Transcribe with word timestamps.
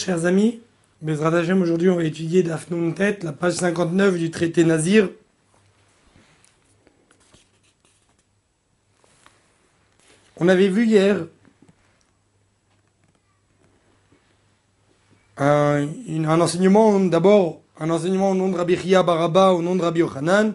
chers 0.00 0.24
amis. 0.24 0.60
Bezrat 1.02 1.36
Hashem, 1.36 1.60
aujourd'hui, 1.60 1.90
on 1.90 1.96
va 1.96 2.04
étudier 2.04 2.42
Dafnoun 2.42 2.94
Tête, 2.94 3.22
la 3.22 3.32
page 3.32 3.54
59 3.54 4.16
du 4.16 4.30
traité 4.30 4.64
Nazir. 4.64 5.10
On 10.38 10.48
avait 10.48 10.68
vu 10.68 10.86
hier 10.86 11.26
un, 15.36 15.86
enseignement, 16.40 16.98
d'abord 17.00 17.60
un 17.78 17.90
enseignement 17.90 18.30
au 18.30 18.34
nom 18.34 18.48
de 18.48 18.56
Rabbi 18.56 18.76
Chia 18.76 19.02
Baraba, 19.02 19.52
au 19.52 19.60
nom 19.60 19.76
de 19.76 19.82
Rabbi 19.82 20.00
Yochanan, 20.00 20.54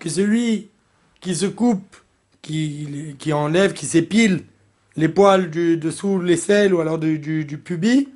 que 0.00 0.08
celui 0.08 0.68
qui 1.20 1.36
se 1.36 1.46
coupe, 1.46 1.96
qui, 2.42 3.32
enlève, 3.32 3.72
qui 3.72 3.86
s'épile 3.86 4.42
les 4.96 5.08
poils 5.08 5.48
du, 5.48 5.76
dessous 5.76 6.20
l'aisselle 6.20 6.74
ou 6.74 6.80
alors 6.80 6.98
du 6.98 7.60
pubis, 7.64 8.08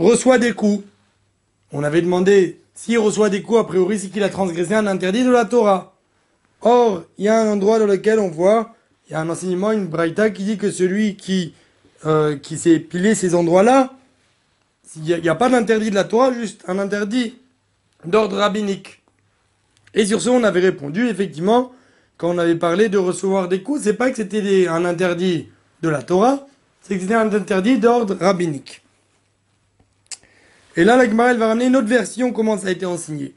reçoit 0.00 0.38
des 0.38 0.52
coups. 0.52 0.84
On 1.72 1.82
avait 1.84 2.02
demandé, 2.02 2.60
s'il 2.74 2.98
reçoit 2.98 3.30
des 3.30 3.42
coups, 3.42 3.60
a 3.60 3.64
priori, 3.64 3.98
c'est 3.98 4.08
qu'il 4.08 4.22
a 4.22 4.28
transgressé 4.28 4.74
un 4.74 4.86
interdit 4.86 5.24
de 5.24 5.30
la 5.30 5.44
Torah. 5.44 5.94
Or, 6.62 7.04
il 7.18 7.24
y 7.24 7.28
a 7.28 7.40
un 7.40 7.52
endroit 7.52 7.78
dans 7.78 7.86
lequel 7.86 8.18
on 8.18 8.28
voit, 8.28 8.74
il 9.08 9.12
y 9.12 9.14
a 9.14 9.20
un 9.20 9.28
enseignement, 9.28 9.72
une 9.72 9.86
braïta 9.86 10.30
qui 10.30 10.44
dit 10.44 10.58
que 10.58 10.70
celui 10.70 11.16
qui, 11.16 11.54
euh, 12.06 12.36
s'est 12.42 12.78
pilé 12.78 13.14
ces 13.14 13.34
endroits-là, 13.34 13.94
il 14.96 15.02
n'y 15.02 15.28
a, 15.28 15.32
a, 15.32 15.34
pas 15.36 15.48
d'interdit 15.48 15.90
de 15.90 15.94
la 15.94 16.04
Torah, 16.04 16.32
juste 16.32 16.62
un 16.66 16.78
interdit 16.78 17.36
d'ordre 18.04 18.36
rabbinique. 18.36 19.02
Et 19.94 20.04
sur 20.06 20.20
ce, 20.20 20.28
on 20.28 20.44
avait 20.44 20.60
répondu, 20.60 21.08
effectivement, 21.08 21.72
quand 22.16 22.30
on 22.30 22.38
avait 22.38 22.56
parlé 22.56 22.88
de 22.88 22.98
recevoir 22.98 23.48
des 23.48 23.62
coups, 23.62 23.82
c'est 23.82 23.94
pas 23.94 24.10
que 24.10 24.16
c'était 24.16 24.68
un 24.68 24.84
interdit 24.84 25.48
de 25.82 25.88
la 25.88 26.02
Torah, 26.02 26.46
c'est 26.82 26.96
que 26.96 27.00
c'était 27.00 27.14
un 27.14 27.32
interdit 27.32 27.78
d'ordre 27.78 28.16
rabbinique. 28.20 28.82
Et 30.76 30.84
là, 30.84 30.96
la 30.96 31.06
Gemara, 31.06 31.32
elle 31.32 31.38
va 31.38 31.48
ramener 31.48 31.66
une 31.66 31.76
autre 31.76 31.88
version, 31.88 32.32
comment 32.32 32.56
ça 32.56 32.68
a 32.68 32.70
été 32.70 32.86
enseigné. 32.86 33.34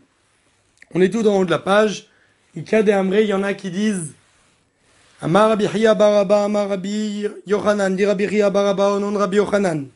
On 0.93 1.01
est 1.01 1.09
tout 1.09 1.27
en 1.27 1.39
haut 1.39 1.45
de 1.45 1.51
la 1.51 1.59
page. 1.59 2.07
Il 2.55 2.63
y 2.69 3.33
en 3.33 3.43
a 3.43 3.53
qui 3.55 3.71
disent 3.71 4.13
Amar 5.19 5.49
Rabbi 5.49 5.65
Hiya 5.65 5.95
Baraba, 5.95 6.43
Amar 6.43 6.69
Rabbi 6.69 7.25
Yochanan, 7.47 7.95
dit 7.95 8.05
Rabbi 8.05 8.25
Hiya 8.25 8.51
Baraba 8.51 8.99
de 8.99 9.17
Rabbi 9.17 9.37
Yochanan. 9.37 9.87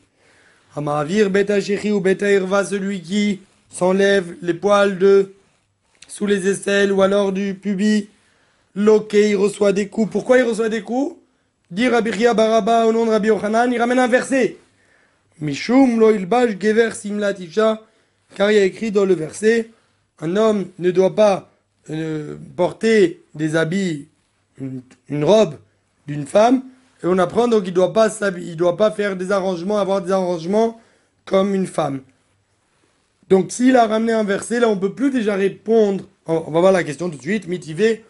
Amavir 0.74 1.30
Beta 1.30 1.60
Shechi 1.60 1.92
ou 1.92 2.00
Beta 2.00 2.30
Irva, 2.30 2.64
celui 2.64 3.00
qui 3.00 3.40
s'enlève 3.70 4.34
les 4.42 4.54
poils 4.54 4.98
de 4.98 5.34
sous 6.08 6.26
les 6.26 6.48
aisselles 6.48 6.92
ou 6.92 7.02
alors 7.02 7.32
du 7.32 7.54
pubis. 7.54 8.08
Loke, 8.74 9.14
il 9.14 9.36
reçoit 9.36 9.72
des 9.72 9.88
coups. 9.88 10.10
Pourquoi 10.10 10.38
il 10.38 10.44
reçoit 10.44 10.68
des 10.68 10.82
coups? 10.82 11.16
Dit 11.70 11.88
Rabbi 11.88 12.10
Hiya 12.10 12.34
Baraba 12.34 12.86
au 12.86 12.92
nom 12.92 13.06
de 13.06 13.10
Rabbi 13.10 13.28
Yochanan, 13.28 13.72
il 13.72 13.78
ramène 13.78 14.00
un 14.00 14.08
verset. 14.08 14.56
Mishum 15.40 15.98
lo 15.98 16.10
ilbash 16.10 16.58
gever 16.58 16.94
simlatisha, 16.94 17.80
car 18.34 18.50
il 18.50 18.56
y 18.56 18.58
a 18.58 18.64
écrit 18.64 18.90
dans 18.90 19.04
le 19.04 19.14
verset, 19.14 19.70
un 20.20 20.36
homme 20.36 20.66
ne 20.78 20.90
doit 20.90 21.14
pas 21.14 21.50
euh, 21.90 22.36
porter 22.56 23.22
des 23.34 23.56
habits, 23.56 24.08
une, 24.60 25.24
robe 25.24 25.54
d'une 26.06 26.26
femme, 26.26 26.62
et 27.02 27.06
on 27.06 27.18
apprend 27.18 27.46
donc 27.46 27.64
qu'il 27.64 27.74
doit 27.74 27.92
pas 27.92 28.08
il 28.38 28.56
doit 28.56 28.76
pas 28.76 28.90
faire 28.90 29.16
des 29.16 29.30
arrangements, 29.30 29.78
avoir 29.78 30.02
des 30.02 30.10
arrangements 30.10 30.80
comme 31.24 31.54
une 31.54 31.66
femme. 31.66 32.00
Donc 33.28 33.52
s'il 33.52 33.76
a 33.76 33.86
ramené 33.86 34.12
un 34.12 34.24
verset, 34.24 34.60
là 34.60 34.68
on 34.68 34.76
peut 34.76 34.92
plus 34.92 35.10
déjà 35.10 35.36
répondre. 35.36 36.04
On 36.26 36.50
va 36.50 36.60
voir 36.60 36.72
la 36.72 36.84
question 36.84 37.08
tout 37.08 37.16
de 37.16 37.22
suite. 37.22 37.46
Mitivé, 37.46 38.04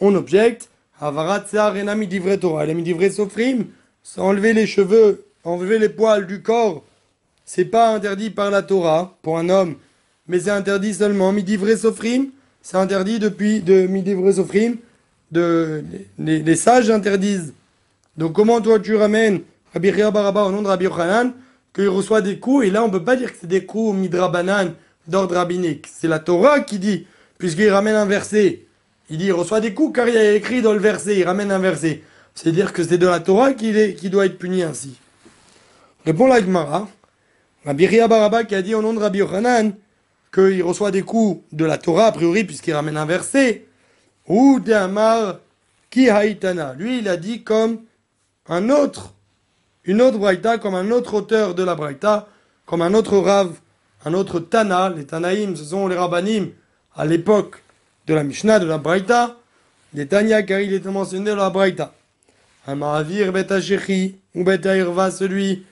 on 0.00 0.14
objecte. 0.14 0.70
Havarat 1.00 1.40
Torah. 1.40 1.76
Elle 1.78 1.88
a 1.88 1.94
midivre 1.94 3.10
sofrim. 3.12 3.66
Enlever 4.16 4.52
les 4.52 4.66
cheveux 4.66 5.24
enlever 5.44 5.78
les 5.78 5.88
poils 5.88 6.26
du 6.26 6.42
corps, 6.42 6.84
c'est 7.44 7.66
pas 7.66 7.94
interdit 7.94 8.30
par 8.30 8.50
la 8.50 8.62
Torah 8.62 9.16
pour 9.22 9.38
un 9.38 9.48
homme, 9.48 9.76
mais 10.26 10.40
c'est 10.40 10.50
interdit 10.50 10.94
seulement 10.94 11.32
midivre 11.32 11.68
sofrim, 11.76 12.28
c'est 12.62 12.76
interdit 12.76 13.18
depuis 13.18 13.60
de 13.60 13.86
midivre 13.86 14.32
sofrim, 14.32 14.76
de, 15.30 15.84
les, 16.18 16.38
les, 16.40 16.56
sages 16.56 16.90
interdisent. 16.90 17.52
Donc 18.16 18.32
comment 18.32 18.60
toi 18.60 18.78
tu 18.78 18.94
ramènes 18.94 19.40
Rabbi 19.74 19.90
Baraba 19.90 20.44
au 20.44 20.52
nom 20.52 20.62
de 20.62 20.68
Rabbi 20.68 20.84
Yochanan, 20.84 21.32
qu'il 21.74 21.88
reçoit 21.88 22.22
des 22.22 22.38
coups, 22.38 22.66
et 22.66 22.70
là 22.70 22.82
on 22.82 22.90
peut 22.90 23.04
pas 23.04 23.16
dire 23.16 23.32
que 23.32 23.38
c'est 23.40 23.46
des 23.46 23.66
coups 23.66 23.96
midrabanan 23.96 24.72
d'ordre 25.08 25.34
rabbinique. 25.34 25.86
C'est 25.92 26.08
la 26.08 26.20
Torah 26.20 26.60
qui 26.60 26.78
dit, 26.78 27.06
puisqu'il 27.36 27.68
ramène 27.68 27.96
un 27.96 28.06
verset, 28.06 28.62
il 29.10 29.18
dit 29.18 29.26
il 29.26 29.32
reçoit 29.32 29.60
des 29.60 29.74
coups 29.74 29.94
car 29.94 30.08
il 30.08 30.16
a 30.16 30.32
écrit 30.32 30.62
dans 30.62 30.72
le 30.72 30.78
verset, 30.78 31.18
il 31.18 31.24
ramène 31.24 31.50
un 31.50 31.58
verset. 31.58 32.02
C'est-à-dire 32.34 32.72
que 32.72 32.82
c'est 32.82 32.98
de 32.98 33.06
la 33.06 33.20
Torah 33.20 33.52
qu'il 33.52 33.94
qui 33.96 34.08
doit 34.08 34.26
être 34.26 34.38
puni 34.38 34.62
ainsi. 34.62 34.96
Répond 36.04 36.26
la 36.26 36.40
Gemara. 36.40 36.86
Rabbi 37.64 37.86
Baraba 37.86 38.44
qui 38.44 38.54
a 38.54 38.60
dit 38.60 38.74
au 38.74 38.82
nom 38.82 38.92
de 38.92 38.98
Rabbi 38.98 39.20
Yochanan 39.20 39.72
qu'il 40.32 40.62
reçoit 40.62 40.90
des 40.90 41.00
coups 41.00 41.42
de 41.50 41.64
la 41.64 41.78
Torah, 41.78 42.06
a 42.06 42.12
priori, 42.12 42.44
puisqu'il 42.44 42.74
ramène 42.74 42.98
un 42.98 43.06
verset. 43.06 43.66
Ou 44.28 44.60
d'Amar 44.60 45.38
qui 45.88 46.10
haïtana. 46.10 46.74
Lui, 46.76 46.98
il 46.98 47.08
a 47.08 47.16
dit 47.16 47.42
comme 47.42 47.80
un 48.48 48.68
autre, 48.68 49.14
une 49.84 50.02
autre 50.02 50.18
braïta, 50.18 50.58
comme 50.58 50.74
un 50.74 50.90
autre 50.90 51.14
auteur 51.14 51.54
de 51.54 51.62
la 51.62 51.74
braïta, 51.74 52.28
comme 52.66 52.82
un 52.82 52.92
autre 52.92 53.16
rav, 53.16 53.52
un 54.04 54.12
autre 54.12 54.40
Tana. 54.40 54.90
Les 54.90 55.06
Tanaïm, 55.06 55.56
ce 55.56 55.64
sont 55.64 55.88
les 55.88 55.96
rabbanim 55.96 56.50
à 56.96 57.06
l'époque 57.06 57.62
de 58.06 58.12
la 58.12 58.24
Mishnah, 58.24 58.58
de 58.58 58.66
la 58.66 58.76
braïta. 58.76 59.36
Les 59.94 60.06
Tanya, 60.06 60.42
car 60.42 60.60
il 60.60 60.74
était 60.74 60.90
mentionné 60.90 61.30
dans 61.30 61.36
la 61.36 61.50
braïta. 61.50 61.94
Un 62.66 62.74
Mahavir 62.74 63.32
beta 63.32 63.58
ou 64.34 64.44
beta 64.44 64.76
irva, 64.76 65.10
celui 65.10 65.64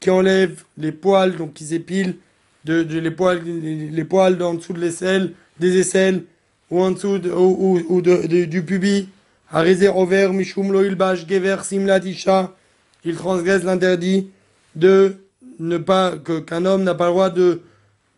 qui 0.00 0.10
enlève 0.10 0.64
les 0.76 0.92
poils, 0.92 1.36
donc 1.36 1.54
qui 1.54 1.64
s'épile, 1.64 2.16
de, 2.64 2.82
les, 2.82 3.10
poils, 3.10 3.42
les, 3.44 4.04
poils 4.04 4.42
en 4.42 4.54
dessous 4.54 4.72
de 4.72 4.80
l'aisselle, 4.80 5.32
des 5.60 5.78
aisselles, 5.78 6.24
ou 6.70 6.80
en 6.82 6.90
dessous 6.90 7.18
de, 7.18 7.30
ou, 7.30 7.80
ou 7.88 8.02
de, 8.02 8.26
de, 8.26 8.44
du 8.44 8.64
pubis. 8.64 9.08
Il 13.04 13.14
transgresse 13.14 13.62
l'interdit 13.62 14.30
de 14.74 15.16
ne 15.60 15.78
pas, 15.78 16.18
que, 16.18 16.40
qu'un 16.40 16.64
homme 16.66 16.82
n'a 16.82 16.94
pas 16.94 17.06
le 17.06 17.12
droit 17.12 17.30
de, 17.30 17.62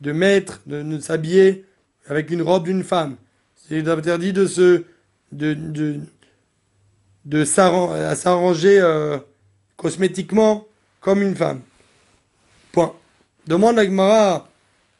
de 0.00 0.12
mettre, 0.12 0.62
de, 0.67 0.83
de 0.83 0.99
s'habiller 0.99 1.67
avec 2.09 2.31
une 2.31 2.41
robe 2.43 2.65
d'une 2.65 2.83
femme. 2.83 3.17
C'est 3.69 3.87
interdit 3.87 4.33
de 4.33 4.47
se, 4.47 4.84
de, 5.33 5.53
de, 5.53 6.00
de 7.27 7.44
s'arranger 7.44 8.81
euh, 8.81 9.19
cosmétiquement 9.77 10.67
comme 11.00 11.22
une 11.22 11.37
femme. 11.37 11.61
Point. 12.73 12.93
Demande 13.47 13.79
à. 13.79 14.45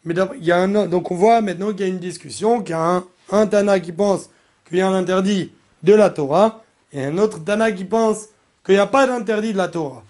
Mais 0.05 0.15
il 0.41 0.45
y 0.45 0.53
a 0.53 0.67
donc 0.87 1.11
on 1.11 1.15
voit 1.15 1.41
maintenant 1.41 1.71
qu'il 1.73 1.81
y 1.81 1.85
a 1.85 1.87
une 1.87 1.99
discussion, 1.99 2.63
qu'il 2.63 2.71
y 2.71 2.75
a 2.75 3.03
un, 3.31 3.47
Tana 3.47 3.79
qui 3.81 3.93
pense 3.93 4.31
qu'il 4.67 4.79
y 4.79 4.81
a 4.81 4.89
un 4.89 4.95
interdit 4.95 5.53
de 5.83 5.95
la 5.95 6.09
Torah, 6.09 6.65
et 6.93 7.05
un 7.05 7.19
autre 7.19 7.45
Tana 7.45 7.73
qui 7.73 7.85
pense 7.85 8.29
qu'il 8.65 8.75
n'y 8.75 8.81
a 8.81 8.87
pas 8.87 9.07
d'interdit 9.07 9.53
de 9.53 9.59
la 9.59 9.69
Torah. 9.69 10.03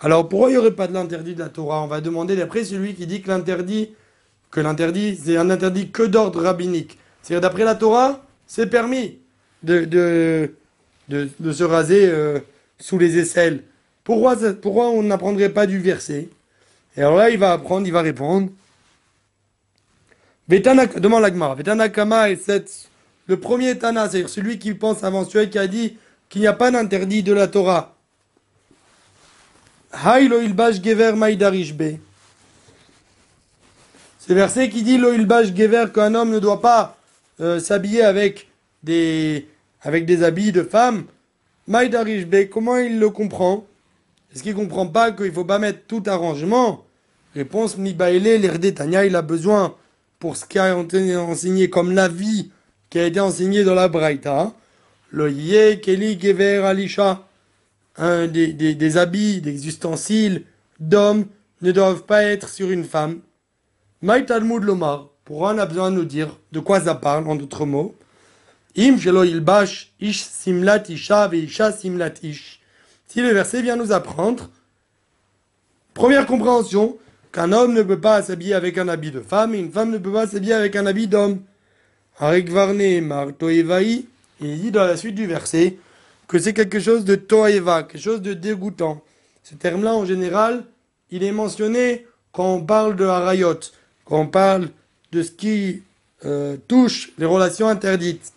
Alors 0.00 0.28
pourquoi 0.28 0.50
il 0.50 0.52
n'y 0.52 0.58
aurait 0.58 0.72
pas 0.72 0.86
de 0.86 0.92
l'interdit 0.92 1.34
de 1.34 1.40
la 1.40 1.48
Torah? 1.48 1.82
On 1.82 1.86
va 1.86 2.00
demander 2.00 2.36
d'après 2.36 2.64
celui 2.64 2.94
qui 2.94 3.06
dit 3.06 3.22
que 3.22 3.28
l'interdit, 3.28 3.94
que 4.50 4.60
l'interdit, 4.60 5.16
c'est 5.16 5.36
un 5.36 5.50
interdit 5.50 5.90
que 5.90 6.02
d'ordre 6.02 6.42
rabbinique. 6.42 6.98
C'est-à-dire 7.22 7.40
d'après 7.40 7.64
la 7.64 7.74
Torah, 7.74 8.22
c'est 8.46 8.68
permis 8.68 9.18
de, 9.62 10.52
se 11.10 11.64
raser 11.64 12.06
euh, 12.06 12.38
sous 12.78 12.98
les 12.98 13.18
aisselles. 13.18 13.64
Pourquoi 14.04 14.36
on 14.90 15.02
n'apprendrait 15.02 15.48
pas 15.48 15.66
du 15.66 15.78
verset? 15.80 16.28
Et 16.96 17.00
alors 17.02 17.16
là, 17.16 17.30
il 17.30 17.38
va 17.38 17.52
apprendre, 17.52 17.86
il 17.86 17.92
va 17.92 18.00
répondre. 18.02 18.50
demande 20.48 21.22
la 21.22 21.28
Gemara. 21.28 21.54
Vetanakama 21.54 22.30
et 22.30 22.36
cette, 22.36 22.88
le 23.26 23.38
premier 23.38 23.76
Tana, 23.76 24.08
c'est-à-dire 24.08 24.28
celui 24.28 24.58
qui 24.58 24.72
pense 24.74 25.04
avant 25.04 25.24
celui 25.24 25.50
qui 25.50 25.58
a 25.58 25.66
dit 25.66 25.98
qu'il 26.28 26.40
n'y 26.40 26.46
a 26.46 26.52
pas 26.52 26.70
d'interdit 26.70 27.22
de 27.22 27.32
la 27.32 27.48
Torah. 27.48 27.94
C'est 34.18 34.34
verset 34.34 34.68
qui 34.68 34.82
dit 34.82 34.98
gever 34.98 35.86
qu'un 35.94 36.14
homme 36.14 36.30
ne 36.30 36.38
doit 36.38 36.60
pas 36.60 36.96
euh, 37.40 37.60
s'habiller 37.60 38.02
avec 38.02 38.48
des, 38.82 39.48
avec 39.82 40.06
des 40.06 40.22
habits 40.22 40.52
de 40.52 40.62
femme. 40.62 41.04
be. 41.68 42.48
comment 42.50 42.76
il 42.76 42.98
le 42.98 43.10
comprend? 43.10 43.66
Est-ce 44.34 44.42
qu'il 44.42 44.52
ne 44.52 44.58
comprend 44.58 44.86
pas 44.86 45.12
qu'il 45.12 45.26
ne 45.26 45.32
faut 45.32 45.44
pas 45.44 45.58
mettre 45.58 45.80
tout 45.86 46.02
arrangement? 46.06 46.85
Réponse 47.36 47.76
Mibaele, 47.76 48.40
l'Erde 48.40 48.72
Tanya, 48.72 49.04
il 49.04 49.14
a 49.14 49.20
besoin, 49.20 49.74
pour 50.18 50.38
ce 50.38 50.46
qui 50.46 50.58
a 50.58 50.74
été 50.80 51.14
enseigné 51.16 51.68
comme 51.68 51.92
la 51.92 52.08
vie 52.08 52.50
qui 52.88 52.98
a 52.98 53.04
été 53.04 53.20
enseigné 53.20 53.62
dans 53.62 53.74
la 53.74 53.88
Braïta, 53.88 54.54
le 55.10 55.30
Ye, 55.30 55.78
Keli, 55.82 56.18
Gever, 56.18 56.64
Alisha, 56.64 57.26
un 57.98 58.26
des, 58.26 58.54
des, 58.54 58.96
habits, 58.96 59.42
des 59.42 59.68
ustensiles 59.68 60.44
d'hommes 60.80 61.26
ne 61.60 61.72
doivent 61.72 62.04
pas 62.04 62.22
être 62.22 62.48
sur 62.48 62.70
une 62.70 62.84
femme. 62.84 63.20
Maï 64.00 64.24
Talmud 64.24 64.62
Lomar, 64.62 65.08
pourquoi 65.26 65.52
on 65.52 65.58
a 65.58 65.66
besoin 65.66 65.90
de 65.90 65.96
nous 65.96 66.06
dire 66.06 66.38
de 66.52 66.60
quoi 66.60 66.80
ça 66.80 66.94
parle, 66.94 67.28
en 67.28 67.34
d'autres 67.34 67.66
mots 67.66 67.94
Im 68.78 68.96
shelo 68.98 69.24
ilbash 69.24 69.92
ish 70.00 70.22
simlat 70.22 70.88
isha 70.88 71.28
isha 71.34 71.70
simlat 71.70 72.14
ish. 72.22 72.60
Si 73.06 73.20
le 73.20 73.28
verset 73.28 73.60
vient 73.60 73.76
nous 73.76 73.92
apprendre, 73.92 74.48
première 75.92 76.24
compréhension, 76.24 76.96
qu'un 77.32 77.52
homme 77.52 77.72
ne 77.72 77.82
peut 77.82 78.00
pas 78.00 78.22
s'habiller 78.22 78.54
avec 78.54 78.78
un 78.78 78.88
habit 78.88 79.10
de 79.10 79.20
femme 79.20 79.54
et 79.54 79.58
une 79.58 79.70
femme 79.70 79.90
ne 79.90 79.98
peut 79.98 80.12
pas 80.12 80.26
s'habiller 80.26 80.54
avec 80.54 80.76
un 80.76 80.86
habit 80.86 81.08
d'homme. 81.08 81.40
Marto 82.20 83.48
Evaï, 83.48 84.06
il 84.40 84.60
dit 84.60 84.70
dans 84.70 84.84
la 84.84 84.96
suite 84.96 85.14
du 85.14 85.26
verset 85.26 85.76
que 86.28 86.38
c'est 86.38 86.54
quelque 86.54 86.80
chose 86.80 87.04
de 87.04 87.14
Toeva, 87.14 87.82
quelque 87.82 88.00
chose 88.00 88.22
de 88.22 88.32
dégoûtant. 88.32 89.02
Ce 89.42 89.54
terme-là, 89.54 89.94
en 89.94 90.04
général, 90.04 90.64
il 91.10 91.22
est 91.22 91.32
mentionné 91.32 92.06
quand 92.32 92.54
on 92.54 92.62
parle 92.62 92.96
de 92.96 93.04
harayot, 93.04 93.60
quand 94.04 94.20
on 94.20 94.26
parle 94.26 94.70
de 95.12 95.22
ce 95.22 95.30
qui 95.30 95.82
euh, 96.24 96.56
touche 96.66 97.12
les 97.18 97.26
relations 97.26 97.68
interdites. 97.68 98.32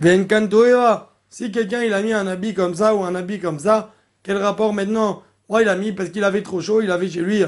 Venkantoeva, 0.00 1.12
si 1.28 1.50
quelqu'un 1.50 1.82
il 1.82 1.92
a 1.92 2.02
mis 2.02 2.12
un 2.12 2.26
habit 2.26 2.54
comme 2.54 2.74
ça 2.74 2.94
ou 2.94 3.02
un 3.04 3.14
habit 3.14 3.40
comme 3.40 3.58
ça, 3.58 3.92
quel 4.22 4.38
rapport 4.38 4.72
maintenant 4.72 5.22
Oh, 5.48 5.58
il 5.60 5.68
a 5.68 5.76
mis 5.76 5.92
parce 5.92 6.10
qu'il 6.10 6.24
avait 6.24 6.42
trop 6.42 6.60
chaud, 6.60 6.82
il 6.82 6.90
avait 6.90 7.08
chez 7.08 7.20
lui 7.20 7.42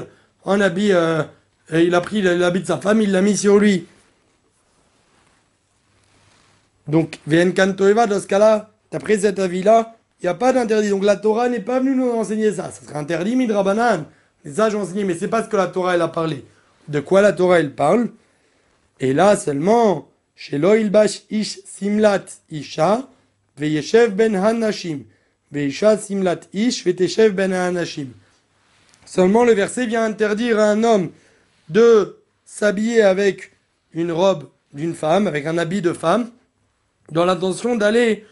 un 0.45 0.61
habit, 0.61 0.91
euh, 0.93 1.23
et 1.71 1.83
il 1.83 1.93
a 1.93 2.01
pris 2.01 2.21
l'habit 2.21 2.61
de 2.61 2.65
sa 2.65 2.77
femme, 2.77 3.01
il 3.01 3.11
l'a 3.11 3.21
mis 3.21 3.37
sur 3.37 3.59
lui. 3.59 3.85
Donc, 6.87 7.19
Venkantoeva, 7.27 8.07
dans 8.07 8.19
ce 8.19 8.25
cas-là, 8.25 8.71
d'après 8.91 9.19
cet 9.19 9.37
avis-là, 9.37 9.95
il 10.21 10.25
n'y 10.25 10.29
a 10.29 10.33
pas 10.33 10.51
d'interdit. 10.51 10.89
Donc 10.89 11.03
la 11.03 11.15
Torah 11.15 11.47
n'est 11.47 11.61
pas 11.61 11.79
venue 11.79 11.95
nous 11.95 12.09
enseigner 12.11 12.51
ça. 12.51 12.71
Ça 12.71 12.85
serait 12.85 12.97
interdit, 12.97 13.35
midrabanan. 13.35 14.05
Les 14.43 14.53
sages 14.53 14.75
ont 14.75 14.81
enseigné, 14.81 15.03
mais 15.03 15.15
c'est 15.15 15.27
pas 15.27 15.43
ce 15.43 15.49
que 15.49 15.57
la 15.57 15.67
Torah 15.67 15.95
elle 15.95 16.01
a 16.01 16.07
parlé. 16.07 16.45
De 16.87 16.99
quoi 16.99 17.21
la 17.21 17.31
Torah 17.31 17.59
elle 17.59 17.73
parle? 17.73 18.09
Et 18.99 19.13
là 19.13 19.37
seulement, 19.37 20.09
chez 20.35 20.57
Loilbash 20.57 21.21
ish 21.29 21.59
simlat 21.65 22.25
isha, 22.49 23.07
veyeshev 23.57 24.13
ben 24.13 24.35
hanashim, 24.35 25.03
ben. 25.51 25.71
Seulement 29.05 29.43
le 29.43 29.53
verset 29.53 29.85
vient 29.87 30.03
interdire 30.03 30.59
à 30.59 30.65
un 30.65 30.83
homme 30.83 31.09
de 31.69 32.17
s'habiller 32.45 33.01
avec 33.01 33.51
une 33.93 34.11
robe 34.11 34.47
d'une 34.73 34.93
femme, 34.93 35.27
avec 35.27 35.45
un 35.45 35.57
habit 35.57 35.81
de 35.81 35.93
femme, 35.93 36.29
dans 37.11 37.25
l'intention 37.25 37.75
d'aller 37.75 38.25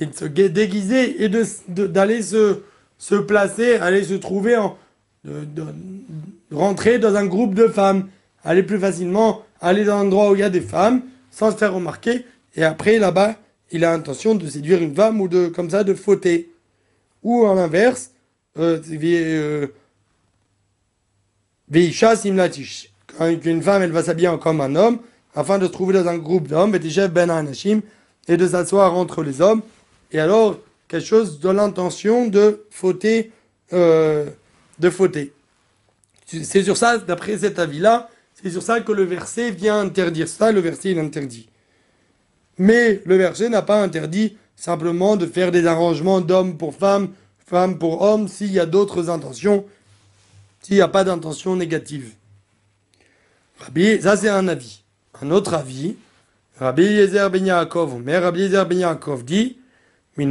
et 0.00 0.06
de 0.06 0.14
se 0.14 0.24
déguiser 0.24 1.22
et 1.22 1.28
d'aller 1.28 2.22
se, 2.22 2.60
placer, 3.26 3.76
aller 3.76 4.04
se 4.04 4.14
trouver 4.14 4.56
en, 4.56 4.78
de, 5.24 5.64
rentrer 6.50 6.98
dans 6.98 7.14
un 7.14 7.26
groupe 7.26 7.54
de 7.54 7.68
femmes, 7.68 8.08
aller 8.44 8.62
plus 8.62 8.78
facilement, 8.78 9.42
aller 9.60 9.84
dans 9.84 9.98
un 9.98 10.02
endroit 10.02 10.30
où 10.30 10.34
il 10.34 10.40
y 10.40 10.44
a 10.44 10.50
des 10.50 10.60
femmes, 10.60 11.02
sans 11.30 11.50
se 11.50 11.56
faire 11.56 11.74
remarquer, 11.74 12.24
et 12.56 12.64
après 12.64 12.98
là-bas, 12.98 13.36
il 13.70 13.84
a 13.84 13.92
l'intention 13.92 14.34
de 14.34 14.46
séduire 14.46 14.82
une 14.82 14.94
femme 14.94 15.20
ou 15.20 15.28
de 15.28 15.48
comme 15.48 15.70
ça 15.70 15.84
de 15.84 15.94
fauter. 15.94 16.51
Ou 17.22 17.46
à 17.46 17.54
l'inverse, 17.54 18.10
euh, 18.58 18.80
euh, 18.92 19.66
simlatish. 22.16 22.92
Quand 23.06 23.28
une 23.44 23.62
femme 23.62 23.82
elle 23.82 23.92
va 23.92 24.02
s'habiller 24.02 24.30
comme 24.40 24.60
un 24.60 24.74
homme, 24.74 24.98
afin 25.34 25.58
de 25.58 25.66
se 25.66 25.70
trouver 25.70 25.94
dans 25.94 26.08
un 26.08 26.18
groupe 26.18 26.48
d'hommes, 26.48 26.72
ben 26.72 27.52
et 28.28 28.36
de 28.36 28.46
s'asseoir 28.46 28.94
entre 28.94 29.22
les 29.22 29.40
hommes, 29.40 29.62
et 30.12 30.20
alors 30.20 30.58
quelque 30.88 31.06
chose 31.06 31.40
de 31.40 31.48
l'intention 31.48 32.26
de 32.26 32.64
fauter, 32.70 33.32
euh, 33.72 34.26
de 34.78 34.90
fauter. 34.90 35.32
C'est 36.26 36.62
sur 36.62 36.76
ça, 36.76 36.98
d'après 36.98 37.38
cet 37.38 37.58
avis-là, 37.58 38.10
c'est 38.34 38.50
sur 38.50 38.62
ça 38.62 38.80
que 38.80 38.92
le 38.92 39.04
verset 39.04 39.50
vient 39.50 39.80
interdire 39.80 40.28
ça, 40.28 40.52
le 40.52 40.60
verset 40.60 40.90
il 40.90 40.98
interdit. 40.98 41.48
Mais 42.58 43.00
le 43.04 43.16
verset 43.16 43.48
n'a 43.48 43.62
pas 43.62 43.82
interdit 43.82 44.36
simplement 44.62 45.16
de 45.16 45.26
faire 45.26 45.50
des 45.50 45.66
arrangements 45.66 46.20
d'homme 46.20 46.56
pour 46.56 46.76
femme, 46.76 47.08
femme 47.44 47.78
pour 47.78 48.00
homme, 48.02 48.28
s'il 48.28 48.52
y 48.52 48.60
a 48.60 48.66
d'autres 48.66 49.10
intentions, 49.10 49.64
s'il 50.60 50.76
n'y 50.76 50.80
a 50.80 50.86
pas 50.86 51.02
d'intention 51.02 51.56
négative. 51.56 52.12
Rabbi, 53.58 54.00
ça 54.00 54.16
c'est 54.16 54.28
un 54.28 54.46
avis. 54.46 54.82
Un 55.20 55.32
autre 55.32 55.54
avis, 55.54 55.96
Rabbi 56.60 56.84
Yezer 56.84 57.28
ben 57.28 57.44
Yaakov, 57.44 58.00
mais 58.04 58.16
Rabbi 58.18 58.42
Yezer 58.42 58.64
ben 58.64 58.78
Yaakov 58.78 59.24
dit, 59.24 59.56
non, 60.16 60.28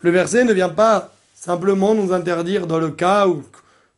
le 0.00 0.10
verset 0.10 0.44
ne 0.44 0.52
vient 0.54 0.68
pas 0.70 1.12
simplement 1.34 1.94
nous 1.94 2.10
interdire 2.10 2.66
dans 2.66 2.78
le 2.78 2.90
cas 2.90 3.26
où, 3.26 3.42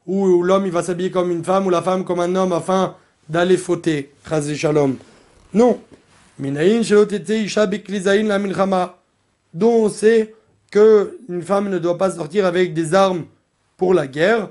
où, 0.06 0.42
l'homme 0.42 0.68
va 0.70 0.82
s'habiller 0.82 1.12
comme 1.12 1.30
une 1.30 1.44
femme 1.44 1.66
ou 1.66 1.70
la 1.70 1.82
femme 1.82 2.04
comme 2.04 2.18
un 2.18 2.34
homme 2.34 2.52
afin 2.52 2.96
d'aller 3.28 3.56
fauter. 3.56 4.12
Non. 5.52 5.78
Dont 9.54 9.72
on 9.72 9.88
sait 9.88 10.34
qu'une 10.70 11.42
femme 11.42 11.68
ne 11.68 11.78
doit 11.78 11.96
pas 11.96 12.10
sortir 12.10 12.44
avec 12.46 12.74
des 12.74 12.94
armes 12.94 13.26
pour 13.76 13.94
la 13.94 14.06
guerre, 14.06 14.48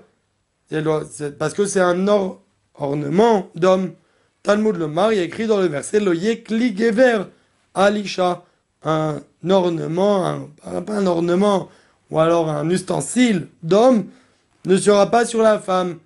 parce 1.38 1.54
que 1.54 1.66
c'est 1.66 1.82
un 1.82 2.08
ornement 2.76 3.50
d'homme. 3.56 3.94
Talmud 4.44 4.76
le 4.76 4.88
Mar, 4.88 5.14
il 5.14 5.20
écrit 5.20 5.48
dans 5.48 5.60
le 5.60 5.68
verset 5.68 6.00
Lo 6.00 6.14
yekli 6.14 6.76
gever 6.76 7.24
alisha, 7.74 8.44
un 8.84 9.22
ornement, 9.50 10.50
un, 10.66 10.82
pas 10.82 10.96
un 10.96 11.06
ornement, 11.06 11.70
ou 12.10 12.20
alors 12.20 12.50
un 12.50 12.70
ustensile 12.70 13.48
d'homme, 13.62 14.06
ne 14.66 14.78
sera 14.78 15.10
pas 15.10 15.26
sur 15.26 15.42
la 15.42 15.60
femme. 15.60 15.98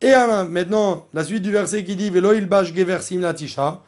Et 0.00 0.12
maintenant, 0.48 1.06
la 1.14 1.24
suite 1.24 1.42
du 1.42 1.52
verset 1.52 1.84
qui 1.84 1.96
dit 1.96 2.10
Velo 2.10 2.32
ilbash 2.32 2.74
gever 2.74 2.98
simlatisha, 3.00 3.80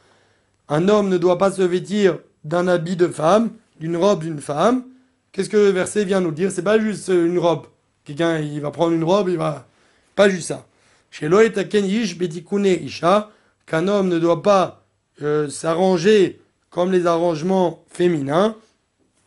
un 0.68 0.88
homme 0.88 1.08
ne 1.08 1.18
doit 1.18 1.38
pas 1.38 1.50
se 1.50 1.62
vêtir 1.62 2.18
d'un 2.44 2.68
habit 2.68 2.96
de 2.96 3.08
femme, 3.08 3.50
d'une 3.80 3.96
robe 3.96 4.20
d'une 4.20 4.40
femme. 4.40 4.84
Qu'est-ce 5.32 5.48
que 5.48 5.56
le 5.56 5.70
verset 5.70 6.04
vient 6.04 6.20
nous 6.20 6.32
dire? 6.32 6.50
C'est 6.50 6.62
pas 6.62 6.78
juste 6.78 7.08
une 7.08 7.38
robe. 7.38 7.66
Quelqu'un, 8.04 8.38
il 8.38 8.60
va 8.60 8.70
prendre 8.70 8.92
une 8.92 9.04
robe, 9.04 9.28
il 9.28 9.36
va. 9.36 9.66
Pas 10.14 10.28
juste 10.28 10.48
ça. 10.48 10.66
Chez 11.10 11.28
Isha, 11.28 13.30
qu'un 13.66 13.88
homme 13.88 14.08
ne 14.08 14.18
doit 14.18 14.42
pas 14.42 14.84
euh, 15.22 15.48
s'arranger 15.48 16.40
comme 16.70 16.92
les 16.92 17.06
arrangements 17.06 17.84
féminins. 17.88 18.56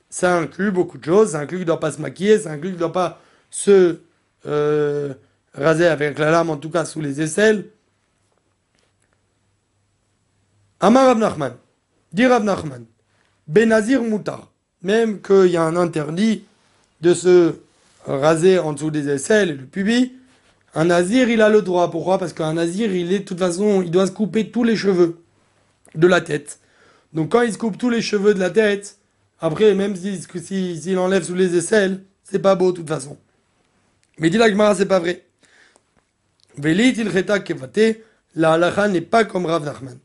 Ça 0.09 0.37
inclut 0.37 0.71
beaucoup 0.71 0.97
de 0.97 1.05
choses. 1.05 1.31
Ça 1.31 1.39
inclut 1.39 1.57
qu'il 1.57 1.65
ne 1.65 1.67
doit 1.67 1.79
pas 1.79 1.91
se 1.91 2.01
maquiller, 2.01 2.39
ça 2.39 2.51
inclut 2.51 2.69
qu'il 2.69 2.75
ne 2.75 2.79
doit 2.79 2.91
pas 2.91 3.21
se 3.49 3.99
euh, 4.45 5.13
raser 5.53 5.87
avec 5.87 6.19
la 6.19 6.31
lame, 6.31 6.49
en 6.49 6.57
tout 6.57 6.69
cas 6.69 6.85
sous 6.85 7.01
les 7.01 7.21
aisselles. 7.21 7.65
Amar 10.81 11.15
Nachman, 11.15 11.53
dit 12.13 12.23
Nachman, 12.23 12.85
Benazir 13.47 14.01
Moutar, 14.01 14.51
même 14.81 15.21
qu'il 15.21 15.47
y 15.47 15.57
a 15.57 15.63
un 15.63 15.75
interdit 15.75 16.43
de 17.01 17.13
se 17.13 17.55
raser 18.05 18.59
en 18.59 18.73
dessous 18.73 18.89
des 18.89 19.09
aisselles 19.09 19.49
et 19.49 19.53
le 19.53 19.65
pubis, 19.65 20.13
un 20.75 20.85
nazir, 20.85 21.29
il 21.29 21.41
a 21.41 21.49
le 21.49 21.61
droit. 21.61 21.89
Pourquoi? 21.89 22.17
Parce 22.17 22.31
qu'un 22.31 22.53
nazir, 22.53 22.93
il 22.93 23.11
est 23.11 23.19
de 23.19 23.23
toute 23.23 23.39
façon, 23.39 23.81
il 23.81 23.91
doit 23.91 24.07
se 24.07 24.11
couper 24.11 24.51
tous 24.51 24.63
les 24.63 24.75
cheveux 24.75 25.19
de 25.95 26.07
la 26.07 26.21
tête. 26.21 26.59
Donc 27.13 27.31
quand 27.31 27.41
il 27.41 27.51
se 27.51 27.57
coupe 27.57 27.77
tous 27.77 27.89
les 27.89 28.01
cheveux 28.01 28.33
de 28.33 28.39
la 28.39 28.51
tête, 28.51 28.97
après, 29.41 29.73
même 29.73 29.95
s'il 29.95 30.21
si, 30.77 30.95
enlève 30.95 31.23
sous 31.23 31.35
les 31.35 31.57
aisselles, 31.57 32.03
c'est 32.23 32.39
pas 32.39 32.55
beau 32.55 32.71
de 32.71 32.77
toute 32.77 32.87
façon. 32.87 33.17
Mais 34.19 34.29
dit 34.29 34.37
la 34.37 34.49
Gemara, 34.49 34.75
c'est 34.75 34.85
pas 34.85 34.99
vrai. 34.99 35.25
Velit 36.57 36.93
il 36.97 37.11
kevate, 37.43 37.97
la 38.35 38.53
halacha 38.53 38.87
n'est 38.87 39.01
pas 39.01 39.25
comme 39.25 39.45
Rav 39.45 39.65
Nachman. 39.65 39.97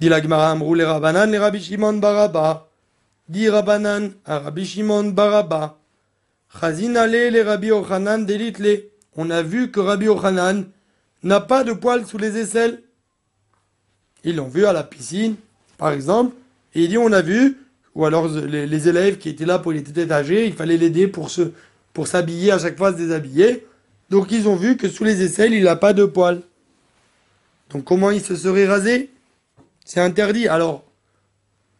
Dit 0.00 0.08
la 0.08 0.22
Gemara, 0.22 0.56
les 0.74 0.84
Rabanan, 0.84 1.30
les 1.30 1.36
Rabbi 1.36 1.60
Shimon 1.60 1.92
Baraba. 1.92 2.70
Dit 3.28 3.50
Rabanan 3.50 4.12
à 4.24 4.38
Rabbi 4.38 4.64
Shimon 4.64 5.10
Baraba. 5.10 5.78
les 6.62 7.42
Rabbi 7.42 7.70
Ochanan 7.70 8.24
delitle. 8.24 8.84
On 9.14 9.28
a 9.28 9.42
vu 9.42 9.70
que 9.70 9.78
Rabbi 9.78 10.08
Ochanan 10.08 10.64
n'a 11.22 11.40
pas 11.40 11.64
de 11.64 11.74
poils 11.74 12.06
sous 12.06 12.16
les 12.16 12.38
aisselles. 12.38 12.82
Ils 14.24 14.36
l'ont 14.36 14.48
vu 14.48 14.64
à 14.64 14.72
la 14.72 14.84
piscine, 14.84 15.36
par 15.76 15.92
exemple, 15.92 16.34
et 16.74 16.84
il 16.84 16.88
dit 16.88 16.96
on 16.96 17.12
a 17.12 17.20
vu, 17.20 17.58
ou 17.94 18.06
alors 18.06 18.28
les, 18.28 18.88
élèves 18.88 19.18
qui 19.18 19.28
étaient 19.28 19.44
là 19.44 19.58
pour 19.58 19.72
les 19.72 19.84
âgés, 20.12 20.46
il 20.46 20.54
fallait 20.54 20.78
l'aider 20.78 21.08
pour 21.08 21.30
pour 21.92 22.06
s'habiller 22.06 22.52
à 22.52 22.58
chaque 22.58 22.78
fois 22.78 22.92
se 22.92 22.96
déshabiller. 22.96 23.66
Donc 24.08 24.32
ils 24.32 24.48
ont 24.48 24.56
vu 24.56 24.78
que 24.78 24.88
sous 24.88 25.04
les 25.04 25.22
aisselles, 25.22 25.52
il 25.52 25.64
n'a 25.64 25.76
pas 25.76 25.92
de 25.92 26.06
poils. 26.06 26.40
Donc 27.68 27.84
comment 27.84 28.10
il 28.10 28.22
se 28.22 28.34
serait 28.34 28.66
rasé? 28.66 29.10
C'est 29.90 29.98
interdit. 29.98 30.46
Alors, 30.46 30.84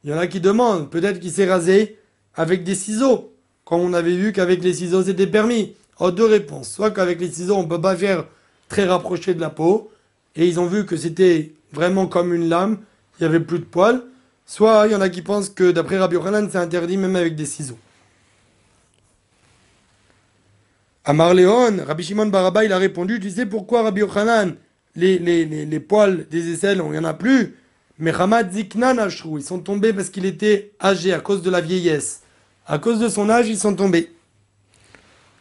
il 0.03 0.11
y 0.11 0.13
en 0.13 0.19
a 0.19 0.27
qui 0.27 0.41
demandent, 0.41 0.91
peut-être 0.91 1.21
qu'il 1.21 1.31
s'est 1.31 1.49
rasé 1.49 1.97
avec 2.35 2.65
des 2.65 2.75
ciseaux, 2.75 3.33
comme 3.65 3.83
on 3.83 3.93
avait 3.93 4.17
vu 4.17 4.33
qu'avec 4.33 4.65
les 4.65 4.75
ciseaux 4.75 5.05
c'était 5.05 5.29
permis. 5.29 5.77
Oh, 6.01 6.11
deux 6.11 6.25
réponses. 6.25 6.73
Soit 6.73 6.91
qu'avec 6.91 7.21
les 7.21 7.31
ciseaux 7.31 7.55
on 7.55 7.63
ne 7.63 7.69
peut 7.69 7.81
pas 7.81 7.95
faire 7.95 8.27
très 8.69 8.85
rapproché 8.85 9.33
de 9.33 9.41
la 9.41 9.49
peau, 9.49 9.93
et 10.35 10.45
ils 10.45 10.59
ont 10.59 10.67
vu 10.67 10.87
que 10.87 10.97
c'était 10.97 11.53
vraiment 11.73 12.09
comme 12.09 12.35
une 12.35 12.49
lame, 12.49 12.79
il 13.21 13.23
n'y 13.23 13.29
avait 13.29 13.39
plus 13.39 13.61
de 13.61 13.65
poils. 13.65 14.03
Soit 14.45 14.89
il 14.89 14.93
y 14.93 14.97
en 14.97 15.01
a 15.01 15.09
qui 15.09 15.23
pensent 15.23 15.49
que 15.49 15.71
d'après 15.71 15.97
Rabbi 15.97 16.17
Yochanan, 16.17 16.49
c'est 16.51 16.59
interdit 16.59 16.97
même 16.97 17.15
avec 17.15 17.37
des 17.37 17.47
ciseaux. 17.47 17.79
À 21.05 21.13
Marléon, 21.13 21.77
Rabbi 21.87 22.03
Shimon 22.03 22.27
Baraba, 22.27 22.65
il 22.65 22.73
a 22.73 22.79
répondu, 22.79 23.21
tu 23.21 23.31
sais 23.31 23.47
pourquoi 23.47 23.83
Rabbi 23.85 24.01
Yochanan, 24.01 24.57
les, 24.97 25.81
poils 25.81 26.27
des 26.29 26.53
aisselles, 26.53 26.83
il 26.85 26.91
n'y 26.91 26.99
en 26.99 27.05
a 27.05 27.15
plus? 27.15 27.55
Mais 28.01 28.13
Hamad 28.13 28.51
Ziknan 28.51 28.99
Ashrou, 28.99 29.39
ils 29.39 29.45
sont 29.45 29.61
tombés 29.61 29.93
parce 29.93 30.09
qu'il 30.09 30.25
était 30.25 30.73
âgé 30.83 31.13
à 31.13 31.21
cause 31.21 31.43
de 31.43 31.51
la 31.51 31.61
vieillesse. 31.61 32.23
À 32.67 32.79
cause 32.79 32.99
de 32.99 33.09
son 33.09 33.29
âge, 33.29 33.49
ils 33.49 33.59
sont 33.59 33.75
tombés. 33.75 34.11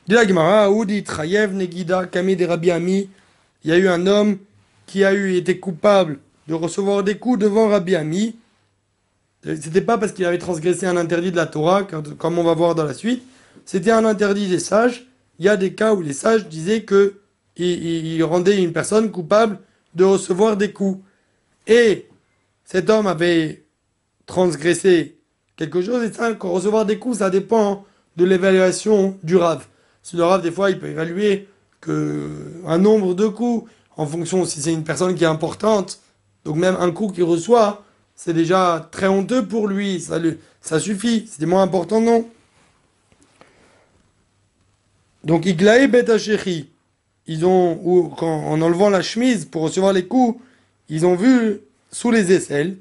La 0.09 0.25
Trayev 0.25 1.53
Negida 1.53 2.05
Kami 2.07 2.35
de 2.35 2.45
Rabbi 2.45 2.71
Ami. 2.71 3.09
Il 3.63 3.69
y 3.69 3.73
a 3.73 3.77
eu 3.77 3.87
un 3.87 4.07
homme 4.07 4.37
qui 4.87 5.05
a 5.05 5.13
eu 5.13 5.35
été 5.35 5.59
coupable 5.59 6.19
de 6.47 6.53
recevoir 6.53 7.03
des 7.03 7.17
coups 7.17 7.39
devant 7.39 7.69
Rabbi 7.69 7.95
Ami. 7.95 8.35
C'était 9.43 9.81
pas 9.81 9.97
parce 9.97 10.11
qu'il 10.11 10.25
avait 10.25 10.37
transgressé 10.37 10.85
un 10.85 10.97
interdit 10.97 11.31
de 11.31 11.37
la 11.37 11.45
Torah, 11.45 11.83
comme 11.83 12.39
on 12.39 12.43
va 12.43 12.55
voir 12.55 12.75
dans 12.75 12.83
la 12.83 12.93
suite. 12.93 13.23
C'était 13.63 13.91
un 13.91 14.03
interdit 14.03 14.47
des 14.49 14.59
sages. 14.59 15.07
Il 15.37 15.45
y 15.45 15.49
a 15.49 15.55
des 15.55 15.73
cas 15.75 15.93
où 15.93 16.01
les 16.01 16.13
sages 16.13 16.47
disaient 16.49 16.81
que 16.81 17.21
il, 17.55 18.21
rendait 18.23 18.61
une 18.61 18.73
personne 18.73 19.11
coupable 19.11 19.59
de 19.95 20.03
recevoir 20.03 20.57
des 20.57 20.71
coups. 20.73 21.01
Et 21.67 22.08
cet 22.71 22.91
homme 22.91 23.07
avait 23.07 23.65
transgressé 24.27 25.17
quelque 25.55 25.81
chose, 25.81 26.03
et 26.03 26.13
ça, 26.13 26.37
recevoir 26.39 26.85
des 26.85 26.99
coups, 26.99 27.17
ça 27.17 27.31
dépend 27.31 27.83
de 28.15 28.25
l'évaluation 28.25 29.17
du 29.23 29.37
Rav. 29.37 29.65
Si 30.03 30.15
le 30.15 30.23
Rav, 30.23 30.43
des 30.43 30.51
fois, 30.51 30.69
il 30.69 30.77
peut 30.77 30.87
évaluer 30.87 31.47
que 31.81 32.29
un 32.67 32.77
nombre 32.77 33.15
de 33.15 33.25
coups, 33.25 33.67
en 33.97 34.05
fonction 34.05 34.45
si 34.45 34.61
c'est 34.61 34.71
une 34.71 34.83
personne 34.83 35.15
qui 35.15 35.23
est 35.23 35.27
importante, 35.27 35.99
donc 36.45 36.57
même 36.57 36.77
un 36.79 36.91
coup 36.91 37.07
qu'il 37.07 37.23
reçoit, 37.23 37.83
c'est 38.15 38.33
déjà 38.33 38.87
très 38.91 39.07
honteux 39.07 39.47
pour 39.47 39.67
lui, 39.67 39.99
ça, 39.99 40.19
ça 40.61 40.79
suffit, 40.79 41.27
c'est 41.27 41.43
moins 41.47 41.63
important, 41.63 41.99
non. 41.99 42.27
Donc, 45.23 45.47
Iglaé 45.47 45.87
Bet 45.87 46.05
ils 47.25 47.45
ont, 47.47 47.79
ou, 47.83 48.13
en 48.21 48.61
enlevant 48.61 48.91
la 48.91 49.01
chemise 49.01 49.45
pour 49.45 49.63
recevoir 49.63 49.91
les 49.91 50.05
coups, 50.05 50.39
ils 50.87 51.07
ont 51.07 51.15
vu 51.15 51.61
sous 51.91 52.11
les 52.11 52.31
aisselles, 52.31 52.77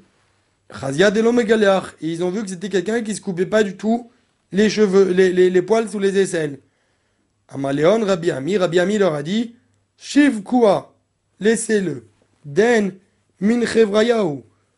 Chazia 0.71 1.09
de 1.09 1.21
et 1.21 2.07
ils 2.07 2.23
ont 2.23 2.29
vu 2.29 2.43
que 2.43 2.49
c'était 2.49 2.69
quelqu'un 2.69 3.01
qui 3.01 3.15
se 3.15 3.21
coupait 3.21 3.47
pas 3.47 3.63
du 3.63 3.75
tout 3.75 4.11
les 4.51 4.69
cheveux, 4.69 5.11
les, 5.11 5.49
les, 5.49 5.61
poils 5.61 5.89
sous 5.89 5.99
les 5.99 6.17
aisselles. 6.17 6.59
Amaléon, 7.47 8.03
Rabbi 8.05 8.31
Ami, 8.31 8.57
Rabbi 8.57 8.79
Ami 8.79 8.97
leur 8.97 9.13
a 9.13 9.23
dit, 9.23 9.55
Shiv 9.97 10.43
Kua, 10.43 10.93
laissez-le. 11.39 12.07
Den 12.45 12.93
Min 13.41 13.61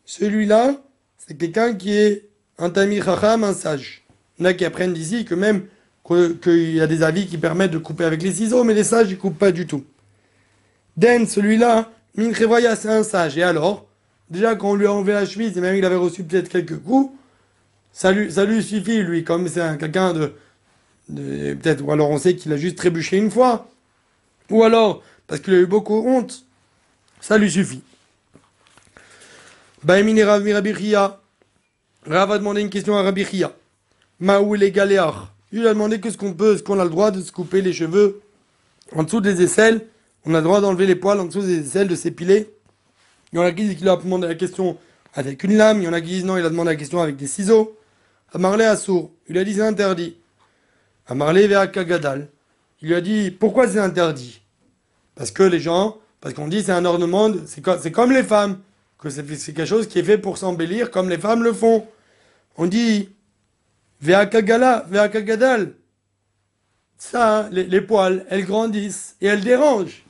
Celui-là, 0.06 0.82
c'est 1.18 1.38
quelqu'un 1.38 1.74
qui 1.74 1.94
est 1.98 2.30
un 2.58 2.70
Tamir 2.70 3.06
Chacham, 3.06 3.44
un 3.44 3.54
sage. 3.54 4.04
Il 4.38 4.44
y 4.44 4.48
en 4.48 4.50
a 4.50 4.54
qui 4.54 4.66
apprennent 4.66 4.94
d'ici 4.94 5.26
que 5.26 5.36
même 5.36 5.66
qu'il 6.42 6.76
y 6.76 6.82
a 6.82 6.88
des 6.88 7.04
avis 7.04 7.28
qui 7.28 7.38
permettent 7.38 7.72
de 7.72 7.78
couper 7.78 8.04
avec 8.04 8.22
les 8.22 8.34
ciseaux, 8.34 8.64
mais 8.64 8.74
les 8.74 8.84
sages, 8.84 9.10
ils 9.10 9.18
coupent 9.18 9.38
pas 9.38 9.52
du 9.52 9.66
tout. 9.66 9.84
Den, 10.98 11.28
celui-là, 11.28 11.92
Min 12.16 12.34
c'est 12.34 12.90
un 12.90 13.04
sage. 13.04 13.38
Et 13.38 13.44
alors, 13.44 13.88
déjà, 14.32 14.56
quand 14.56 14.72
on 14.72 14.76
lui 14.76 14.88
a 14.88 14.94
enlevé 14.94 15.14
la 15.14 15.26
chemise, 15.26 15.58
et 15.58 15.62
même 15.62 15.76
il 15.76 15.86
avait 15.86 15.96
reçu 15.96 16.24
peut-être 16.24 16.50
quelques 16.50 16.80
coups, 16.80 17.14
ça 17.94 18.12
lui, 18.12 18.64
suffit, 18.64 19.04
lui, 19.04 19.24
comme 19.24 19.48
c'est 19.48 19.78
quelqu'un 19.78 20.14
de, 20.14 20.34
peut-être, 21.54 21.84
ou 21.84 21.92
alors 21.92 22.10
on 22.10 22.18
sait 22.18 22.36
qu'il 22.36 22.52
a 22.54 22.58
juste 22.58 22.78
trébuché 22.78 23.18
une 23.18 23.30
fois, 23.30 23.68
ou 24.50 24.64
alors, 24.64 25.04
parce 25.28 25.42
qu'il 25.42 25.54
a 25.54 25.58
eu 25.58 25.66
beaucoup 25.66 26.04
honte, 26.08 26.46
ça 27.20 27.38
lui 27.38 27.52
suffit. 27.52 27.82
Baemine 29.84 30.22
Rav 30.24 30.44
Rav 32.06 32.32
a 32.32 32.38
demandé 32.38 32.62
une 32.62 32.70
question 32.70 32.96
à 32.98 33.04
Rabbi 33.04 33.26
Chia. 33.26 33.54
Maou 34.20 34.56
les 34.56 34.72
galéars. 34.72 35.34
Il 35.52 35.68
a 35.68 35.74
demandé 35.74 36.00
que 36.00 36.10
ce 36.10 36.18
qu'on 36.18 36.34
peut, 36.34 36.58
ce 36.58 36.64
qu'on 36.64 36.80
a 36.80 36.84
le 36.84 36.90
droit 36.90 37.12
de 37.12 37.22
se 37.22 37.32
couper 37.32 37.62
les 37.62 37.74
cheveux 37.74 38.22
en 38.94 39.04
dessous 39.04 39.22
des 39.22 39.42
aisselles. 39.42 39.88
On 40.26 40.34
a 40.34 40.38
le 40.38 40.44
droit 40.44 40.62
d'enlever 40.62 40.86
les 40.86 40.96
poils 40.96 41.20
en 41.20 41.26
dessous 41.26 41.42
des 41.42 41.60
aisselles, 41.60 41.88
de 41.88 41.96
s'épiler. 41.96 42.50
Il 43.32 43.38
y 43.38 43.40
en 43.40 43.44
a 43.44 43.52
qui 43.52 43.64
disent 43.64 43.78
qu'il 43.78 43.88
a 43.88 43.96
demandé 43.96 44.28
la 44.28 44.36
question 44.36 44.78
avec 45.14 45.44
une 45.44 45.56
lame. 45.58 45.82
Il 45.82 45.86
y 45.86 45.88
en 45.88 45.94
a 45.94 46.02
qui 46.02 46.08
disent 46.08 46.26
non, 46.26 46.38
il 46.38 46.46
a 46.46 46.50
demandé 46.50 46.72
la 46.72 46.76
question 46.76 47.02
avec 47.02 47.16
des 47.16 47.28
ciseaux. 47.28 47.78
Amarlé 48.34 48.66
Assour, 48.66 49.12
il 49.28 49.38
a 49.38 49.44
dit 49.44 49.56
c'est 49.56 49.62
interdit. 49.62 50.18
Amarlé 51.08 51.48
vers 51.48 51.70
Kagadal, 51.72 52.30
il 52.82 52.90
lui 52.90 52.96
a 52.96 53.02
dit 53.02 53.32
pourquoi 53.32 53.68
c'est 53.68 53.80
interdit? 53.80 54.42
Parce 55.16 55.32
que 55.32 55.44
les 55.44 55.60
gens, 55.60 55.98
parce 56.22 56.34
qu'on 56.34 56.48
dit 56.48 56.64
c'est 56.64 56.72
un 56.72 56.86
ornement, 56.86 57.32
c'est 57.46 57.92
comme 57.92 58.12
les 58.12 58.24
femmes, 58.24 58.60
que 58.98 59.10
c'est 59.10 59.26
quelque 59.26 59.66
chose 59.66 59.88
qui 59.88 60.00
est 60.00 60.04
fait 60.04 60.18
pour 60.18 60.38
s'embellir 60.38 60.92
comme 60.92 61.10
les 61.10 61.18
femmes 61.18 61.44
le 61.44 61.54
font. 61.54 61.88
On 62.58 62.68
dit 62.68 63.10
Veakagala, 64.02 64.86
Veakagadal. 64.90 65.74
Ça, 66.98 67.50
les, 67.52 67.64
les, 67.64 67.82
poils, 67.82 68.26
elles 68.30 68.46
grandissent 68.46 69.16
et 69.22 69.26
elles 69.26 69.42
dérangent. 69.42 70.04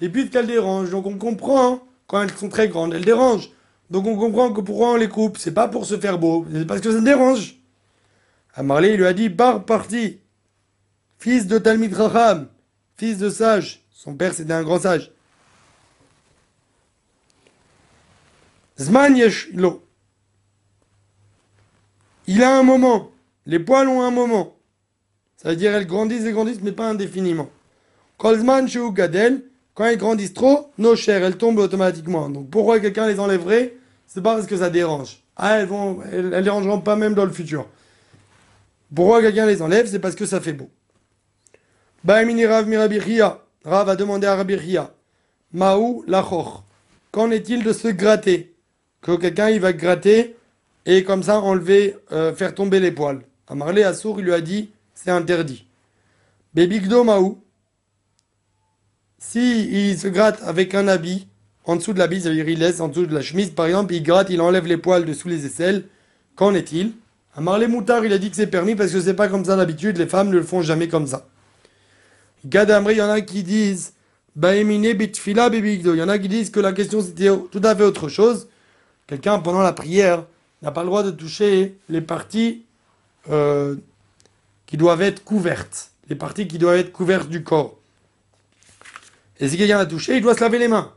Et 0.00 0.08
puisqu'elles 0.08 0.46
dérangent, 0.46 0.90
donc 0.90 1.04
on 1.06 1.18
comprend, 1.18 1.86
quand 2.10 2.22
elles 2.22 2.36
sont 2.36 2.48
très 2.48 2.68
grandes, 2.68 2.92
elles 2.92 3.04
dérangent. 3.04 3.50
Donc 3.88 4.04
on 4.04 4.16
comprend 4.16 4.52
que 4.52 4.60
pourquoi 4.60 4.94
on 4.94 4.96
les 4.96 5.08
coupe, 5.08 5.38
c'est 5.38 5.54
pas 5.54 5.68
pour 5.68 5.86
se 5.86 5.96
faire 5.96 6.18
beau, 6.18 6.44
c'est 6.52 6.66
parce 6.66 6.80
que 6.80 6.90
ça 6.90 7.00
dérange. 7.00 7.54
Amarlé 8.52 8.96
lui 8.96 9.06
a 9.06 9.12
dit, 9.12 9.30
par 9.30 9.64
parti, 9.64 10.18
fils 11.18 11.46
de 11.46 11.56
Talmid 11.58 11.94
Raham, 11.94 12.48
fils 12.96 13.18
de 13.18 13.30
sage, 13.30 13.86
son 13.92 14.16
père 14.16 14.34
c'était 14.34 14.52
un 14.52 14.64
grand 14.64 14.80
sage. 14.80 15.12
Zman 18.76 19.16
lo. 19.54 19.86
Il 22.26 22.42
a 22.42 22.58
un 22.58 22.64
moment. 22.64 23.12
Les 23.46 23.60
poils 23.60 23.86
ont 23.86 24.02
un 24.02 24.10
moment. 24.10 24.56
Ça 25.36 25.50
veut 25.50 25.56
dire 25.56 25.72
elles 25.76 25.86
grandissent 25.86 26.24
et 26.24 26.32
grandissent, 26.32 26.60
mais 26.60 26.72
pas 26.72 26.88
indéfiniment. 26.88 27.50
Kolzman 28.18 28.66
gadel, 28.92 29.44
quand 29.80 29.86
elles 29.86 29.96
grandissent 29.96 30.34
trop, 30.34 30.70
nos 30.76 30.94
chairs, 30.94 31.24
elles 31.24 31.38
tombent 31.38 31.60
automatiquement. 31.60 32.28
Donc 32.28 32.50
pourquoi 32.50 32.80
quelqu'un 32.80 33.06
les 33.06 33.18
enlèverait 33.18 33.76
C'est 34.06 34.22
pas 34.22 34.34
parce 34.34 34.46
que 34.46 34.58
ça 34.58 34.68
dérange. 34.68 35.22
Ah, 35.36 35.58
elles 35.58 35.68
vont, 35.68 36.00
elles, 36.12 36.44
dérangeront 36.44 36.82
pas 36.82 36.96
même 36.96 37.14
dans 37.14 37.24
le 37.24 37.30
futur. 37.30 37.66
Pourquoi 38.94 39.22
quelqu'un 39.22 39.46
les 39.46 39.62
enlève 39.62 39.86
C'est 39.86 39.98
parce 39.98 40.16
que 40.16 40.26
ça 40.26 40.38
fait 40.38 40.52
beau. 40.52 40.68
Baimini 42.04 42.44
Rav 42.44 42.68
Mirabiria. 42.68 43.40
Rav 43.64 43.88
a 43.88 43.96
demandé 43.96 44.26
à 44.26 44.36
Rabiria. 44.36 44.92
Maou 45.54 46.04
lachor. 46.06 46.62
Qu'en 47.10 47.30
est-il 47.30 47.64
de 47.64 47.72
se 47.72 47.88
gratter? 47.88 48.54
Que 49.00 49.16
quelqu'un 49.16 49.48
il 49.48 49.60
va 49.60 49.72
gratter 49.72 50.36
et 50.84 51.04
comme 51.04 51.22
ça 51.22 51.40
enlever, 51.40 51.96
euh, 52.12 52.34
faire 52.34 52.54
tomber 52.54 52.80
les 52.80 52.92
poils. 52.92 53.22
Amarlé 53.48 53.82
Assour, 53.82 54.20
il 54.20 54.26
lui 54.26 54.34
a 54.34 54.42
dit 54.42 54.72
c'est 54.92 55.10
interdit. 55.10 55.64
Bébigdo 56.52 57.02
Maou. 57.02 57.38
Si 59.22 59.90
il 59.90 59.98
se 59.98 60.08
gratte 60.08 60.42
avec 60.44 60.74
un 60.74 60.88
habit, 60.88 61.28
en 61.66 61.76
dessous 61.76 61.92
de 61.92 61.98
l'habit, 61.98 62.22
ça 62.22 62.30
veut 62.30 62.34
dire 62.34 62.48
il 62.48 62.58
laisse 62.58 62.80
en 62.80 62.88
dessous 62.88 63.04
de 63.04 63.14
la 63.14 63.20
chemise, 63.20 63.50
par 63.50 63.66
exemple, 63.66 63.94
il 63.94 64.02
gratte, 64.02 64.30
il 64.30 64.40
enlève 64.40 64.66
les 64.66 64.78
poils 64.78 65.04
dessous 65.04 65.28
les 65.28 65.44
aisselles, 65.44 65.84
qu'en 66.34 66.54
est-il? 66.54 66.94
À 67.36 67.42
Marley 67.42 67.68
Moutard, 67.68 68.04
il 68.04 68.12
a 68.14 68.18
dit 68.18 68.30
que 68.30 68.36
c'est 68.36 68.46
permis 68.48 68.74
parce 68.74 68.90
que 68.90 69.00
c'est 69.00 69.14
pas 69.14 69.28
comme 69.28 69.44
ça 69.44 69.56
d'habitude, 69.56 69.98
les 69.98 70.06
femmes 70.06 70.30
ne 70.30 70.36
le 70.36 70.42
font 70.42 70.62
jamais 70.62 70.88
comme 70.88 71.06
ça. 71.06 71.28
Gadamri, 72.46 72.94
il 72.94 72.98
y 72.98 73.02
en 73.02 73.10
a 73.10 73.20
qui 73.20 73.42
disent 73.42 73.92
Baemine 74.36 74.94
bitfila 74.94 75.50
bebigdo. 75.50 75.94
Il 75.94 75.98
y 75.98 76.02
en 76.02 76.08
a 76.08 76.18
qui 76.18 76.28
disent 76.28 76.50
que 76.50 76.60
la 76.60 76.72
question 76.72 77.02
c'était 77.02 77.28
tout 77.50 77.60
à 77.62 77.76
fait 77.76 77.84
autre 77.84 78.08
chose. 78.08 78.48
Quelqu'un 79.06 79.38
pendant 79.38 79.60
la 79.60 79.74
prière 79.74 80.24
n'a 80.62 80.70
pas 80.70 80.80
le 80.80 80.86
droit 80.86 81.02
de 81.02 81.10
toucher 81.10 81.76
les 81.90 82.00
parties 82.00 82.64
euh, 83.28 83.76
qui 84.64 84.78
doivent 84.78 85.02
être 85.02 85.24
couvertes, 85.24 85.90
les 86.08 86.16
parties 86.16 86.48
qui 86.48 86.58
doivent 86.58 86.78
être 86.78 86.92
couvertes 86.92 87.28
du 87.28 87.44
corps. 87.44 87.79
Et 89.40 89.48
si 89.48 89.56
quelqu'un 89.56 89.78
a 89.78 89.86
touché, 89.86 90.16
il 90.16 90.22
doit 90.22 90.34
se 90.34 90.40
laver 90.40 90.58
les 90.58 90.68
mains. 90.68 90.92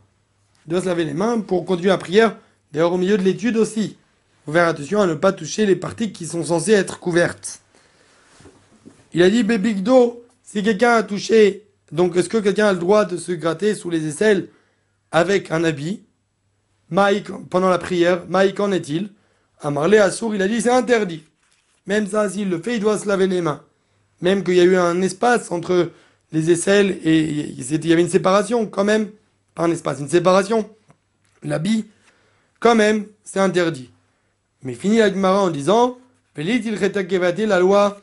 Il 0.68 0.72
doit 0.72 0.82
se 0.82 0.86
laver 0.86 1.06
les 1.06 1.14
mains 1.14 1.40
pour 1.40 1.66
continuer 1.66 1.90
la 1.90 1.98
prière. 1.98 2.36
D'ailleurs, 2.72 2.94
au 2.94 2.98
milieu 2.98 3.18
de 3.18 3.24
l'étude 3.24 3.58
aussi. 3.58 3.96
Il 3.96 4.46
faut 4.46 4.52
faire 4.52 4.68
attention 4.68 5.02
à 5.02 5.08
ne 5.08 5.14
pas 5.14 5.32
toucher 5.32 5.66
les 5.66 5.78
parties 5.78 6.12
qui 6.12 6.28
sont 6.28 6.44
censées 6.44 6.74
être 6.74 7.00
couvertes. 7.00 7.62
Il 9.14 9.24
a 9.24 9.30
dit, 9.30 9.44
Bébigdo, 9.44 10.26
si 10.44 10.62
quelqu'un 10.62 10.96
a 10.96 11.04
touché, 11.04 11.64
donc 11.92 12.18
est-ce 12.18 12.28
que 12.28 12.38
quelqu'un 12.38 12.68
a 12.68 12.74
le 12.74 12.80
droit 12.80 13.06
de 13.06 13.16
se 13.16 13.32
gratter 13.32 13.76
sous 13.76 13.90
les 13.90 14.06
aisselles 14.08 14.50
avec 15.12 15.52
un 15.52 15.64
habit? 15.64 16.04
Maïk, 16.90 17.32
pendant 17.50 17.70
la 17.70 17.78
prière, 17.78 18.26
Maïk, 18.28 18.56
qu'en 18.56 18.72
est-il? 18.72 19.10
Amarlé 19.62 19.98
Assour, 19.98 20.36
il 20.36 20.42
a 20.42 20.48
dit 20.48 20.62
c'est 20.62 20.70
interdit. 20.70 21.24
Même 21.86 22.08
ça, 22.08 22.30
s'il 22.30 22.50
le 22.50 22.62
fait, 22.62 22.76
il 22.76 22.82
doit 22.82 22.98
se 22.98 23.08
laver 23.08 23.28
les 23.28 23.42
mains. 23.42 23.64
Même 24.22 24.44
qu'il 24.44 24.56
y 24.56 24.60
a 24.60 24.64
eu 24.64 24.76
un 24.76 25.02
espace 25.02 25.52
entre 25.52 25.92
les 26.34 26.52
aisselles 26.52 27.00
et 27.06 27.22
il 27.22 27.86
y 27.86 27.94
avait 27.94 28.02
une 28.02 28.10
séparation 28.10 28.66
quand 28.66 28.84
même, 28.84 29.10
pas 29.56 29.64
un 29.64 29.72
espace, 29.72 30.00
une 30.00 30.10
séparation. 30.10 30.70
L'habit, 31.44 31.86
quand 32.60 32.76
même, 32.76 33.06
c'est 33.24 33.40
interdit. 33.40 33.92
Mais 34.64 34.74
fini 34.74 34.98
la 34.98 35.10
Gemara 35.10 35.42
en 35.44 35.52
disant, 35.52 35.98
la 36.36 37.60
loi 37.60 38.02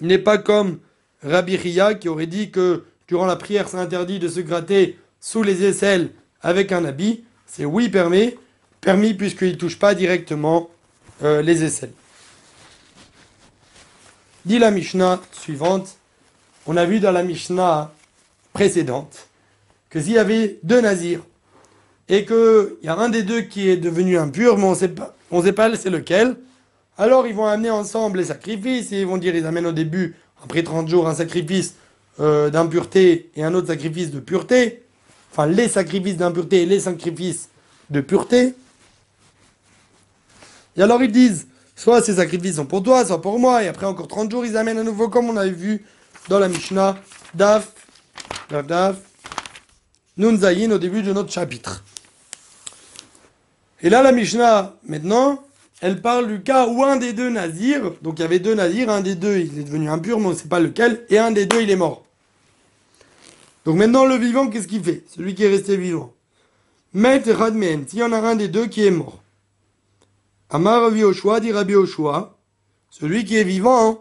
n'est 0.00 0.18
pas 0.18 0.38
comme 0.38 0.78
Rabbi 1.24 1.56
Ria 1.56 1.94
qui 1.94 2.08
aurait 2.08 2.28
dit 2.28 2.50
que 2.50 2.84
durant 3.08 3.26
la 3.26 3.36
prière 3.36 3.68
c'est 3.68 3.78
interdit 3.78 4.20
de 4.20 4.28
se 4.28 4.40
gratter 4.40 4.98
sous 5.20 5.42
les 5.42 5.64
aisselles 5.64 6.12
avec 6.42 6.70
un 6.70 6.84
habit. 6.84 7.24
C'est 7.46 7.64
oui 7.64 7.88
permis, 7.88 8.36
permis 8.80 9.14
puisqu'il 9.14 9.50
ne 9.50 9.54
touche 9.54 9.78
pas 9.78 9.94
directement 9.94 10.70
euh, 11.24 11.42
les 11.42 11.64
aisselles. 11.64 11.92
Dit 14.44 14.58
la 14.58 14.70
Mishnah 14.70 15.20
suivante, 15.32 15.96
on 16.70 16.76
a 16.76 16.84
vu 16.84 17.00
dans 17.00 17.10
la 17.10 17.24
Mishnah 17.24 17.90
précédente 18.52 19.26
que 19.88 20.00
s'il 20.00 20.12
y 20.12 20.18
avait 20.18 20.60
deux 20.62 20.80
nazirs 20.80 21.22
et 22.08 22.24
qu'il 22.24 22.76
y 22.84 22.88
a 22.88 22.96
un 22.96 23.08
des 23.08 23.24
deux 23.24 23.40
qui 23.40 23.68
est 23.68 23.76
devenu 23.76 24.16
impur, 24.16 24.56
mais 24.56 24.66
on 24.66 24.76
sait 24.76 24.86
pas, 24.86 25.16
on 25.32 25.42
sait 25.42 25.52
pas 25.52 25.74
c'est 25.74 25.90
lequel, 25.90 26.36
alors 26.96 27.26
ils 27.26 27.34
vont 27.34 27.46
amener 27.46 27.70
ensemble 27.70 28.18
les 28.18 28.26
sacrifices 28.26 28.92
et 28.92 29.00
ils 29.00 29.06
vont 29.06 29.16
dire, 29.16 29.34
ils 29.34 29.46
amènent 29.46 29.66
au 29.66 29.72
début, 29.72 30.14
après 30.44 30.62
30 30.62 30.86
jours, 30.86 31.08
un 31.08 31.14
sacrifice 31.16 31.74
euh, 32.20 32.50
d'impureté 32.50 33.32
et 33.34 33.42
un 33.42 33.52
autre 33.54 33.66
sacrifice 33.66 34.12
de 34.12 34.20
pureté, 34.20 34.84
enfin 35.32 35.48
les 35.48 35.66
sacrifices 35.66 36.18
d'impureté 36.18 36.62
et 36.62 36.66
les 36.66 36.78
sacrifices 36.78 37.48
de 37.90 38.00
pureté. 38.00 38.54
Et 40.76 40.82
alors 40.82 41.02
ils 41.02 41.10
disent, 41.10 41.48
soit 41.74 42.00
ces 42.00 42.14
sacrifices 42.14 42.56
sont 42.56 42.66
pour 42.66 42.84
toi, 42.84 43.04
soit 43.04 43.20
pour 43.20 43.40
moi, 43.40 43.64
et 43.64 43.66
après 43.66 43.86
encore 43.86 44.06
30 44.06 44.30
jours, 44.30 44.46
ils 44.46 44.56
amènent 44.56 44.78
à 44.78 44.84
nouveau, 44.84 45.08
comme 45.08 45.28
on 45.28 45.36
avait 45.36 45.50
vu 45.50 45.84
dans 46.30 46.38
la 46.38 46.48
Mishnah, 46.48 46.96
Daf, 47.34 47.72
Daf, 48.48 48.66
Daf, 48.66 48.96
Nun 50.16 50.36
au 50.70 50.78
début 50.78 51.02
de 51.02 51.12
notre 51.12 51.32
chapitre. 51.32 51.82
Et 53.82 53.90
là, 53.90 54.02
la 54.02 54.12
Mishnah, 54.12 54.76
maintenant, 54.86 55.42
elle 55.80 56.00
parle 56.00 56.28
du 56.28 56.42
cas 56.42 56.68
où 56.68 56.84
un 56.84 56.96
des 56.96 57.14
deux 57.14 57.30
nazirs, 57.30 57.94
donc 58.02 58.18
il 58.18 58.22
y 58.22 58.24
avait 58.24 58.38
deux 58.38 58.54
nazirs, 58.54 58.90
un 58.90 59.00
des 59.00 59.16
deux 59.16 59.38
il 59.38 59.58
est 59.58 59.64
devenu 59.64 59.90
impur, 59.90 60.20
mais 60.20 60.26
on 60.26 60.30
ne 60.30 60.34
sait 60.36 60.46
pas 60.46 60.60
lequel, 60.60 61.04
et 61.08 61.18
un 61.18 61.32
des 61.32 61.46
deux 61.46 61.62
il 61.62 61.70
est 61.70 61.76
mort. 61.76 62.04
Donc 63.64 63.76
maintenant, 63.76 64.04
le 64.04 64.14
vivant, 64.14 64.48
qu'est-ce 64.48 64.68
qu'il 64.68 64.84
fait? 64.84 65.02
Celui 65.08 65.34
qui 65.34 65.42
est 65.42 65.48
resté 65.48 65.76
vivant. 65.76 66.12
Met 66.92 67.24
Radmen, 67.26 67.88
s'il 67.88 67.98
y 67.98 68.02
en 68.04 68.12
a 68.12 68.18
un 68.18 68.36
des 68.36 68.48
deux 68.48 68.66
qui 68.66 68.86
est 68.86 68.92
mort. 68.92 69.20
Amar 70.48 70.82
Rabbi 70.82 71.02
Oshua, 71.02 71.40
dit 71.40 71.50
Rabbi 71.50 71.74
Oshua, 71.74 72.38
celui 72.88 73.24
qui 73.24 73.36
est 73.36 73.44
vivant, 73.44 73.90
hein, 73.90 73.98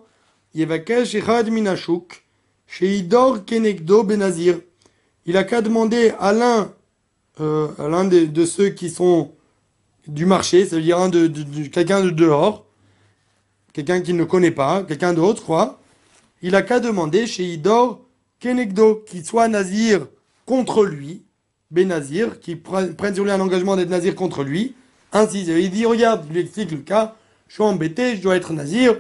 Benazir. 4.03 4.60
Il 5.25 5.38
a 5.38 5.44
qu'à 5.44 5.62
demander 5.62 6.12
à 6.20 6.34
l'un 6.34 6.72
euh, 7.39 8.25
de, 8.25 8.46
ceux 8.46 8.70
qui 8.70 8.89
sont 8.89 9.32
du 10.08 10.25
marché, 10.25 10.65
c'est-à-dire 10.65 11.10
de, 11.10 11.27
quelqu'un 11.68 12.03
de 12.03 12.10
dehors, 12.10 12.65
quelqu'un 13.74 14.01
qu'il 14.01 14.15
ne 14.18 14.24
connaît 14.24 14.51
pas, 14.51 14.84
quelqu'un 14.84 15.13
d'autre, 15.13 15.44
quoi, 15.46 15.79
il 16.41 16.56
a 16.56 16.62
qu'à 16.62 16.79
demander 16.79 17.27
chez 17.27 17.44
Idor 17.44 18.01
Kenegdo, 18.39 19.03
qu'il 19.06 19.25
soit 19.25 19.48
nazir 19.48 20.08
contre 20.46 20.86
lui, 20.86 21.24
Benazir, 21.70 22.39
qui 22.39 22.56
pre- 22.56 22.96
prenne 22.96 23.13
sur 23.13 23.24
lui 23.24 23.32
un 23.32 23.39
engagement 23.39 23.75
d'être 23.75 23.89
nazir 23.89 24.15
contre 24.15 24.44
lui. 24.44 24.74
Ainsi, 25.12 25.44
il 25.46 25.70
dit, 25.70 25.86
regarde, 25.86 26.25
il 26.27 26.34
lui 26.34 26.41
explique 26.41 26.72
le 26.72 26.77
cas, 26.77 27.15
je 27.48 27.56
suis 27.56 27.63
embêté, 27.63 28.15
je 28.15 28.22
dois 28.22 28.36
être 28.36 28.53
nazir, 28.53 28.96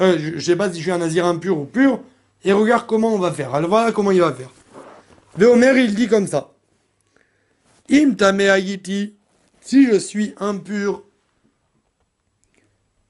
euh, 0.00 0.18
je, 0.18 0.38
je 0.38 0.40
sais 0.40 0.56
pas 0.56 0.70
si 0.70 0.78
je 0.78 0.82
suis 0.82 0.90
un 0.90 0.98
nazir 0.98 1.26
impur 1.26 1.58
ou 1.58 1.64
pur, 1.64 2.00
et 2.44 2.52
regarde 2.52 2.86
comment 2.86 3.14
on 3.14 3.18
va 3.18 3.32
faire. 3.32 3.54
Alors 3.54 3.68
voilà 3.68 3.92
comment 3.92 4.10
il 4.10 4.20
va 4.20 4.32
faire. 4.32 4.50
Véomer, 5.36 5.72
il 5.76 5.94
dit 5.94 6.08
comme 6.08 6.26
ça. 6.26 6.52
Im 7.90 8.14
ayiti, 8.38 9.14
si 9.60 9.86
je 9.86 9.96
suis 9.96 10.34
impur, 10.38 11.02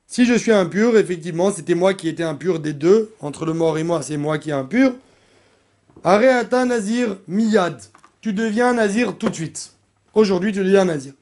si 0.06 0.25
je 0.25 0.35
suis 0.35 0.52
impur, 0.52 0.97
effectivement, 0.97 1.52
c'était 1.52 1.75
moi 1.75 1.94
qui 1.94 2.09
étais 2.09 2.23
impur 2.23 2.59
des 2.59 2.73
deux, 2.73 3.14
entre 3.20 3.44
le 3.47 3.52
mort 3.52 3.78
et 3.78 3.85
moi, 3.85 4.02
c'est 4.02 4.16
moi 4.16 4.38
qui 4.38 4.50
est 4.50 4.54
impur. 4.54 4.94
Areata 6.02 6.64
nazir 6.64 7.18
miyad, 7.28 7.80
tu 8.20 8.32
deviens 8.32 8.73
nazir 8.73 9.16
tout 9.16 9.28
de 9.28 9.35
suite. 9.35 9.75
Aujourd'hui, 10.14 10.52
tu 10.52 10.64
deviens 10.64 10.87
nazir. 10.87 11.12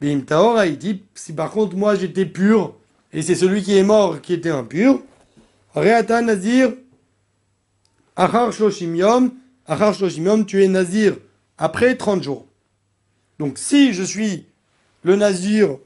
Bim 0.00 0.20
taor 0.20 0.56
haïti, 0.56 1.02
si 1.14 1.34
par 1.34 1.50
contre 1.50 1.76
moi 1.76 1.94
j'étais 1.94 2.24
pur, 2.24 2.74
et 3.12 3.22
c'est 3.22 3.34
celui 3.34 3.62
qui 3.62 3.76
est 3.76 3.82
mort 3.82 4.20
qui 4.20 4.34
était 4.34 4.50
impur, 4.50 5.02
Areata 5.74 6.20
nazir 6.20 6.72
achar 8.16 8.52
shloshim 8.52 8.94
yom, 8.94 9.32
achar 9.66 9.94
shloshim 9.94 10.24
yom, 10.24 10.46
tu 10.46 10.62
es 10.62 10.68
nazir 10.68 11.16
après 11.58 11.96
30 11.96 12.22
jours. 12.22 12.46
Donc 13.38 13.58
si 13.58 13.92
je 13.92 14.02
suis 14.02 14.46
le 15.02 15.16
nazir 15.16 15.78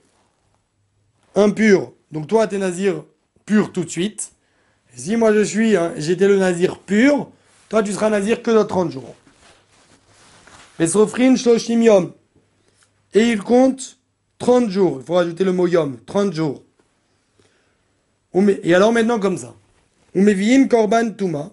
impur, 1.34 1.92
donc 2.10 2.26
toi 2.26 2.46
tu 2.46 2.56
es 2.56 2.58
nazir 2.58 3.04
pur 3.46 3.72
tout 3.72 3.84
de 3.84 3.90
suite, 3.90 4.32
si 4.96 5.16
moi 5.16 5.32
je 5.32 5.42
suis, 5.42 5.76
hein, 5.76 5.92
j'étais 5.96 6.28
le 6.28 6.38
nazir 6.38 6.78
pur, 6.78 7.30
toi 7.68 7.82
tu 7.82 7.92
seras 7.92 8.10
nazir 8.10 8.42
que 8.42 8.50
dans 8.50 8.64
30 8.64 8.90
jours. 8.90 9.14
Yom. 10.78 12.12
Et 13.14 13.30
il 13.30 13.42
compte 13.42 13.98
30 14.38 14.70
jours, 14.70 14.98
il 15.00 15.06
faut 15.06 15.14
rajouter 15.14 15.44
le 15.44 15.52
mot 15.52 15.66
yom, 15.66 15.98
30 16.06 16.32
jours. 16.32 16.62
Et 18.34 18.74
alors 18.74 18.92
maintenant 18.92 19.20
comme 19.20 19.38
ça. 19.38 19.54
Umeviim 20.14 20.68
korban 20.68 21.10
tuma. 21.10 21.52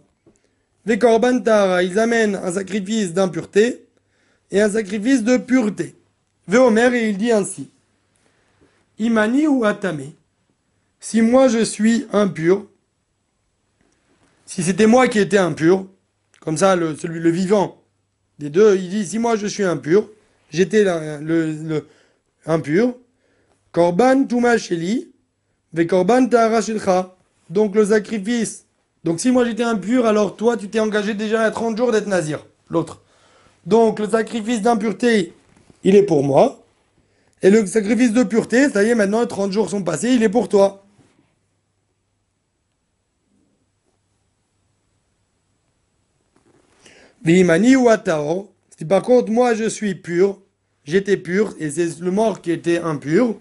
Ve 0.86 0.98
korban 0.98 1.40
tahara, 1.42 1.84
ils 1.84 2.00
amènent 2.00 2.36
un 2.36 2.52
sacrifice 2.52 3.14
d'impureté 3.14 3.86
et 4.50 4.62
un 4.62 4.70
sacrifice 4.70 5.24
de 5.24 5.38
pureté. 5.38 5.96
Véomer, 6.48 6.94
et 6.96 7.10
il 7.10 7.18
dit 7.18 7.32
ainsi. 7.32 7.70
Imani 8.98 9.48
ou 9.48 9.64
Atame. 9.64 10.12
Si 11.00 11.22
moi 11.22 11.48
je 11.48 11.64
suis 11.64 12.08
impur, 12.12 12.68
si 14.46 14.64
c'était 14.64 14.88
moi 14.88 15.08
qui 15.08 15.20
étais 15.20 15.38
impur, 15.38 15.88
comme 16.42 16.58
ça, 16.58 16.76
le, 16.76 16.96
celui, 16.96 17.20
le 17.20 17.30
vivant 17.30 17.82
des 18.40 18.50
deux, 18.50 18.76
il 18.76 18.90
dit, 18.90 19.06
si 19.06 19.20
moi 19.20 19.36
je 19.36 19.48
suis 19.48 19.64
impur, 19.64 20.10
j'étais 20.50 20.84
le, 20.84 21.52
le 21.52 21.88
impur, 22.46 22.96
Korban 23.72 24.26
Tuma 24.26 24.58
Sheli, 24.58 25.11
Donc 25.74 27.76
le 27.76 27.86
sacrifice. 27.86 28.66
Donc 29.04 29.20
si 29.20 29.32
moi 29.32 29.46
j'étais 29.46 29.64
impur, 29.64 30.06
alors 30.06 30.36
toi 30.36 30.58
tu 30.58 30.70
t'es 30.70 30.80
engagé 30.80 31.14
déjà 31.14 31.42
à 31.42 31.52
30 31.52 31.78
jours 31.78 31.92
d'être 31.92 32.08
nazir, 32.08 32.46
l'autre. 32.70 33.02
Donc 33.66 34.00
le 34.00 34.10
sacrifice 34.10 34.62
d'impureté, 34.62 35.34
il 35.84 35.96
est 35.96 36.04
pour 36.04 36.24
moi. 36.24 36.64
Et 37.42 37.50
le 37.50 37.66
sacrifice 37.66 38.14
de 38.14 38.24
pureté, 38.24 38.70
ça 38.70 38.84
y 38.84 38.90
est, 38.90 38.96
maintenant 38.96 39.26
30 39.26 39.52
jours 39.52 39.70
sont 39.70 39.84
passés, 39.84 40.14
il 40.14 40.22
est 40.22 40.30
pour 40.30 40.48
toi. 40.48 40.86
Vimani 47.24 47.76
ou 47.76 47.90
Atao, 47.90 48.52
si 48.78 48.86
par 48.86 49.04
contre 49.04 49.32
moi 49.32 49.54
je 49.54 49.70
suis 49.70 49.96
pur, 49.96 50.40
j'étais 50.86 51.18
pur, 51.18 51.54
et 51.60 51.70
c'est 51.70 52.00
le 52.00 52.12
mort 52.12 52.42
qui 52.42 52.52
était 52.52 52.80
impur, 52.80 53.36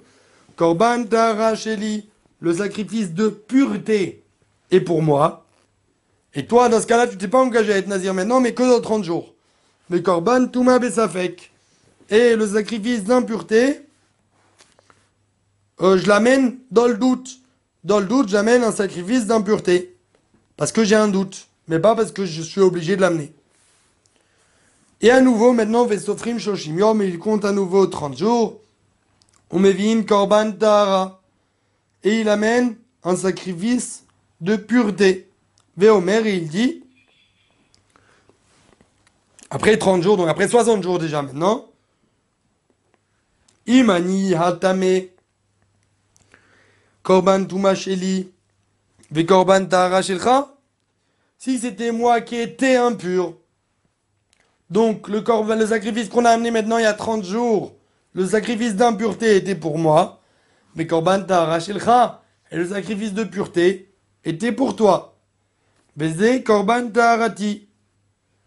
Korban 0.57 1.05
Tara 1.05 1.55
Sheli, 1.55 2.10
le 2.40 2.55
sacrifice 2.55 3.12
de 3.12 3.29
pureté 3.29 4.22
est 4.70 4.81
pour 4.81 5.03
moi. 5.03 5.46
Et 6.35 6.46
toi, 6.46 6.68
dans 6.68 6.81
ce 6.81 6.87
cas-là, 6.87 7.07
tu 7.07 7.16
t'es 7.16 7.29
pas 7.29 7.40
engagé 7.40 7.72
à 7.72 7.76
être 7.76 7.88
nazir 7.88 8.14
maintenant, 8.14 8.40
mais 8.40 8.55
que 8.55 8.62
dans 8.62 8.81
30 8.81 9.05
jours. 9.05 9.35
Mais 9.90 10.03
Korban 10.03 10.46
Touma 10.46 10.79
Besafek. 10.79 11.50
Et 12.09 12.37
le 12.37 12.46
sacrifice 12.46 13.05
d'impureté, 13.05 13.83
euh, 15.81 15.96
je 15.98 16.07
l'amène 16.07 16.59
dans 16.70 16.87
le 16.87 16.96
doute. 16.96 17.38
Dans 17.85 18.00
le 18.00 18.07
doute, 18.07 18.29
j'amène 18.29 18.62
un 18.62 18.72
sacrifice 18.72 19.26
d'impureté. 19.26 19.96
Parce 20.57 20.72
que 20.72 20.85
j'ai 20.85 20.96
un 20.96 21.09
doute. 21.09 21.48
Mais 21.68 21.79
pas 21.79 21.94
parce 21.94 22.12
que 22.12 22.24
je 22.24 22.42
suis 22.42 22.61
obligé 22.61 22.96
de 22.96 23.00
l'amener. 23.00 23.33
Et 25.00 25.11
à 25.11 25.20
nouveau, 25.20 25.53
maintenant, 25.53 25.87
Vesofrim 25.87 26.38
Shoshim 26.38 26.79
Yom, 26.79 27.03
il 27.03 27.18
compte 27.18 27.44
à 27.44 27.53
nouveau 27.53 27.87
30 27.87 28.18
jours. 28.18 28.61
Umevin 29.53 30.03
Korban 30.03 30.53
Tahara. 30.53 31.19
Et 32.04 32.20
il 32.20 32.28
amène 32.28 32.76
un 33.04 33.16
sacrifice 33.16 34.04
de 34.40 34.56
pureté. 34.56 35.28
Véomer, 35.76 36.22
il 36.26 36.48
dit, 36.48 36.82
après 39.50 39.76
30 39.76 40.02
jours, 40.02 40.16
donc 40.16 40.28
après 40.28 40.48
60 40.48 40.82
jours 40.82 40.98
déjà 40.98 41.22
maintenant, 41.22 41.66
Imani 43.66 44.34
Hatame, 44.34 45.08
Korban 47.02 47.44
Tuma 47.44 47.74
Sheli, 47.74 48.30
Ve 49.10 49.24
Korban 49.24 49.66
Tahara 49.66 50.02
Shelcha, 50.02 50.54
si 51.38 51.58
c'était 51.58 51.92
moi 51.92 52.20
qui 52.20 52.36
étais 52.36 52.76
impur, 52.76 53.34
donc 54.68 55.08
le, 55.08 55.20
corban, 55.20 55.56
le 55.56 55.66
sacrifice 55.66 56.08
qu'on 56.08 56.24
a 56.24 56.30
amené 56.30 56.50
maintenant 56.52 56.78
il 56.78 56.82
y 56.82 56.86
a 56.86 56.94
30 56.94 57.24
jours, 57.24 57.74
le 58.12 58.26
sacrifice 58.26 58.76
d'impureté 58.76 59.36
était 59.36 59.56
pour 59.56 59.78
moi, 59.78 60.19
mais 60.74 60.87
Korban 60.87 61.22
Tahara 61.22 61.61
Shelcha, 61.61 62.22
et 62.50 62.56
le 62.56 62.66
sacrifice 62.66 63.12
de 63.14 63.24
pureté 63.24 63.92
était 64.24 64.52
pour 64.52 64.76
toi. 64.76 65.16
Korban 66.44 66.88
Taharati. 66.88 67.68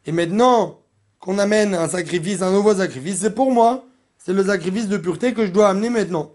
Et 0.05 0.11
maintenant 0.11 0.79
qu'on 1.19 1.37
amène 1.39 1.73
un 1.73 1.87
sacrifice, 1.87 2.41
un 2.41 2.51
nouveau 2.51 2.75
sacrifice, 2.75 3.19
c'est 3.19 3.35
pour 3.35 3.51
moi. 3.51 3.85
C'est 4.17 4.33
le 4.33 4.45
sacrifice 4.45 4.87
de 4.87 4.97
pureté 4.97 5.33
que 5.33 5.45
je 5.45 5.51
dois 5.51 5.69
amener 5.69 5.89
maintenant. 5.89 6.31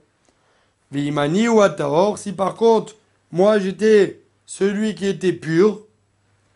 Si 0.94 2.32
par 2.32 2.54
contre, 2.54 2.94
moi 3.30 3.58
j'étais 3.58 4.22
celui 4.46 4.94
qui 4.94 5.06
était 5.06 5.32
pur, 5.32 5.82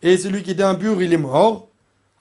et 0.01 0.17
celui 0.17 0.43
qui 0.43 0.51
était 0.51 0.63
impur, 0.63 1.01
il 1.01 1.13
est 1.13 1.17
mort. 1.17 1.69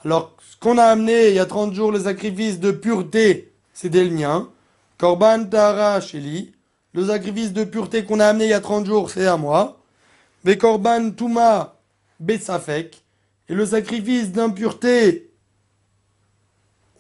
Alors, 0.05 0.37
ce 0.51 0.57
qu'on 0.57 0.79
a 0.79 0.85
amené 0.85 1.29
il 1.29 1.35
y 1.35 1.39
a 1.39 1.47
30 1.47 1.75
jours, 1.75 1.91
le 1.91 2.01
sacrifice 2.01 2.61
de 2.61 2.71
pureté, 2.71 3.53
c'était 3.73 4.05
le 4.05 4.11
mien. 4.11 4.51
Korban 4.99 5.45
Tahara. 5.45 6.01
Le 6.95 7.07
sacrifice 7.07 7.53
de 7.53 7.65
pureté 7.65 8.05
qu'on 8.05 8.21
a 8.21 8.27
amené 8.27 8.45
il 8.45 8.51
y 8.51 8.55
a 8.55 8.61
30 8.61 8.87
jours, 8.87 9.11
c'est 9.11 9.27
à 9.27 9.37
moi. 9.37 9.79
Ve 10.45 10.57
Korban 10.57 11.11
Touma 11.13 11.77
Betsafek. 12.21 13.03
Et 13.49 13.55
le 13.55 13.65
sacrifice 13.67 14.31
d'impureté 14.33 15.31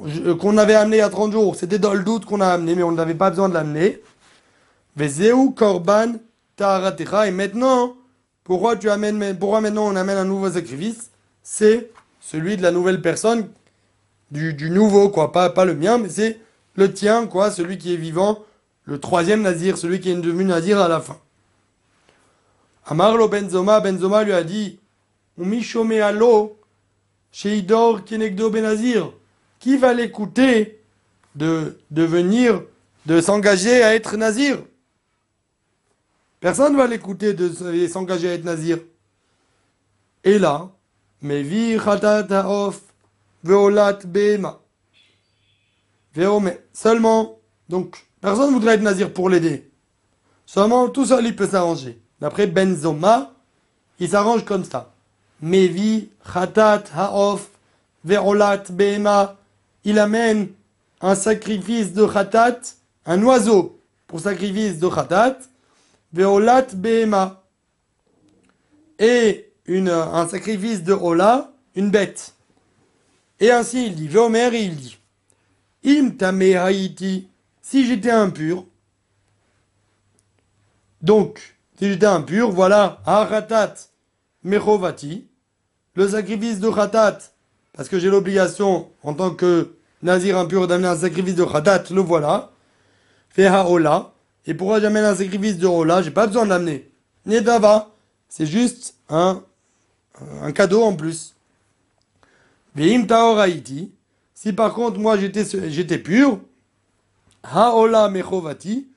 je- 0.05 0.33
qu'on 0.33 0.57
avait 0.59 0.75
amené 0.75 0.97
il 0.97 1.01
y 1.01 1.03
a 1.03 1.09
30 1.11 1.33
jours, 1.33 1.55
c'était 1.57 1.79
dans 1.79 1.95
le 1.95 2.03
doute 2.03 2.25
qu'on 2.25 2.41
a 2.41 2.49
amené, 2.49 2.75
mais 2.75 2.83
on 2.83 2.93
n'avait 2.93 3.15
pas 3.15 3.31
besoin 3.31 3.49
de 3.49 3.55
l'amener. 3.55 4.01
Vezeu 4.97 5.35
Korban 5.55 6.15
Taharatecha. 6.57 7.29
Et 7.29 7.31
maintenant, 7.31 7.95
pourquoi 8.45 8.77
tu 8.77 8.91
amènes, 8.91 9.37
pourquoi 9.39 9.61
maintenant 9.61 9.87
on 9.87 9.97
amène 9.97 10.17
un 10.19 10.25
nouveau 10.25 10.51
sacrifice? 10.51 11.11
C'est 11.43 11.91
celui 12.21 12.57
de 12.57 12.63
la 12.63 12.71
nouvelle 12.73 13.01
personne, 13.03 13.49
du, 14.31 14.55
du 14.55 14.71
nouveau, 14.71 15.09
quoi. 15.11 15.33
Pas, 15.33 15.51
pas 15.51 15.65
le 15.65 15.75
mien, 15.75 15.99
mais 15.99 16.09
c'est 16.09 16.41
le 16.77 16.93
tien, 16.93 17.27
quoi, 17.27 17.51
celui 17.51 17.79
qui 17.79 17.93
est 17.93 17.97
vivant, 17.97 18.39
le 18.85 18.99
troisième 18.99 19.43
nazir, 19.43 19.79
celui 19.79 20.01
qui 20.01 20.11
est 20.11 20.15
devenu 20.15 20.45
nazir 20.45 20.81
à 20.81 20.89
la 20.89 21.01
fin. 21.01 21.19
Amarlo 22.85 23.29
Benzoma, 23.29 23.81
Benzoma 23.81 24.25
lui 24.25 24.33
a 24.33 24.43
dit, 24.43 24.81
Umishome 25.39 25.93
alo, 25.93 26.59
Sheidor 27.31 28.05
Kenegdo 28.05 28.51
Benazir, 28.51 29.13
qui 29.61 29.77
va 29.77 29.95
l'écouter 29.95 30.83
de 31.35 31.79
devenir, 31.91 32.63
de 33.07 33.21
s'engager 33.21 33.83
à 33.83 33.95
être 33.95 34.17
nazir? 34.17 34.59
Personne 36.41 36.73
ne 36.73 36.79
va 36.79 36.89
l'écouter 36.89 37.35
de 37.35 37.87
s'engager 37.87 38.29
à 38.29 38.35
être 38.35 38.45
nazir. 38.45 38.79
Et 40.25 40.39
là, 40.39 40.71
Mevi 41.23 41.79
Khatat 41.79 42.27
Haof, 42.41 42.81
Veolat 43.45 44.01
Bema. 44.05 44.61
Seulement, 46.73 47.39
donc, 47.69 48.05
personne 48.23 48.49
ne 48.49 48.55
voudrait 48.55 48.77
être 48.77 48.83
nazir 48.83 49.13
pour 49.13 49.29
l'aider. 49.29 49.71
Seulement, 50.47 50.89
tout 50.89 51.05
seul, 51.05 51.27
il 51.27 51.37
peut 51.37 51.47
s'arranger. 51.47 52.01
D'après 52.21 52.47
Benzoma, 52.47 53.35
il 53.99 54.09
s'arrange 54.09 54.47
comme 54.47 54.65
ça. 54.65 54.95
Mevi, 55.43 56.09
Khatat, 56.33 56.85
Haof, 56.97 57.51
Verolat, 58.05 58.65
Bema. 58.71 59.37
Il 59.85 59.99
amène 59.99 60.49
un 61.03 61.15
sacrifice 61.15 61.93
de 61.93 62.07
Khatat, 62.07 62.61
un 63.05 63.23
oiseau 63.23 63.79
pour 64.07 64.21
sacrifice 64.21 64.79
de 64.79 64.89
Khatat, 64.89 65.39
Veolat, 66.13 66.67
Bema. 66.75 67.43
Et 68.99 69.53
un 69.69 70.29
sacrifice 70.29 70.83
de 70.83 70.93
Ola, 70.93 71.51
une 71.75 71.91
bête. 71.91 72.35
Et 73.41 73.51
ainsi 73.51 73.87
il 73.87 73.95
dit, 73.95 74.09
Veomer, 74.09 74.51
il 74.53 74.77
dit, 74.77 74.99
Im 75.85 76.13
haïti, 76.57 77.29
si 77.63 77.87
j'étais 77.87 78.11
impur, 78.11 78.67
donc, 81.01 81.57
si 81.79 81.89
j'étais 81.89 82.07
impur, 82.07 82.51
voilà, 82.51 83.01
Khatat 83.05 83.75
mechovati, 84.45 85.27
le 85.95 86.09
sacrifice 86.09 86.61
de 86.61 86.71
khatat, 86.71 87.19
parce 87.73 87.89
que 87.89 87.99
j'ai 87.99 88.11
l'obligation, 88.11 88.91
en 89.03 89.15
tant 89.15 89.31
que 89.31 89.77
nazir 90.03 90.37
impur, 90.37 90.67
d'amener 90.67 90.89
un 90.89 90.97
sacrifice 90.97 91.35
de 91.35 91.45
khatat, 91.45 91.85
le 91.91 92.01
voilà, 92.01 92.51
fait 93.31 93.47
haola, 93.47 94.13
et 94.47 94.55
pourquoi 94.55 94.81
j'amène 94.81 95.05
un 95.05 95.15
sacrifice 95.15 95.59
de 95.59 95.67
rola, 95.67 96.03
j'ai 96.03 96.11
pas 96.11 96.27
besoin 96.27 96.45
de 96.45 96.51
l'amener. 96.51 96.91
Nedava, 97.27 97.91
c'est 98.29 98.47
juste 98.47 98.97
un, 99.09 99.43
cadeau 100.55 100.83
en 100.83 100.95
plus. 100.95 101.35
Veim 102.75 103.07
si 104.35 104.53
par 104.53 104.75
contre 104.75 104.99
moi 104.99 105.17
j'étais 105.17 105.99
pur, 105.99 106.41
haola 107.43 108.09
mechovati, 108.09 108.89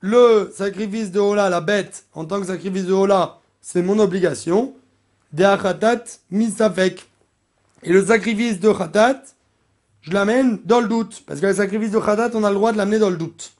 le 0.00 0.52
sacrifice 0.54 1.10
de 1.10 1.20
Ola, 1.20 1.48
la 1.48 1.60
bête, 1.60 2.06
en 2.14 2.24
tant 2.24 2.40
que 2.40 2.46
sacrifice 2.46 2.84
de 2.84 2.92
Ola, 2.92 3.40
c'est 3.60 3.82
mon 3.82 3.98
obligation. 3.98 4.74
De 5.32 5.44
Achatat 5.44 6.04
misafek. 6.30 7.04
Et 7.82 7.92
le 7.92 8.04
sacrifice 8.04 8.60
de 8.60 8.72
Khatat, 8.72 9.22
je 10.02 10.12
l'amène 10.12 10.60
dans 10.64 10.80
le 10.80 10.88
doute. 10.88 11.24
Parce 11.26 11.40
que 11.40 11.46
le 11.46 11.54
sacrifice 11.54 11.90
de 11.90 11.98
Khatat, 11.98 12.30
on 12.34 12.44
a 12.44 12.50
le 12.50 12.54
droit 12.54 12.72
de 12.72 12.78
l'amener 12.78 12.98
dans 12.98 13.10
le 13.10 13.16
doute. 13.16 13.52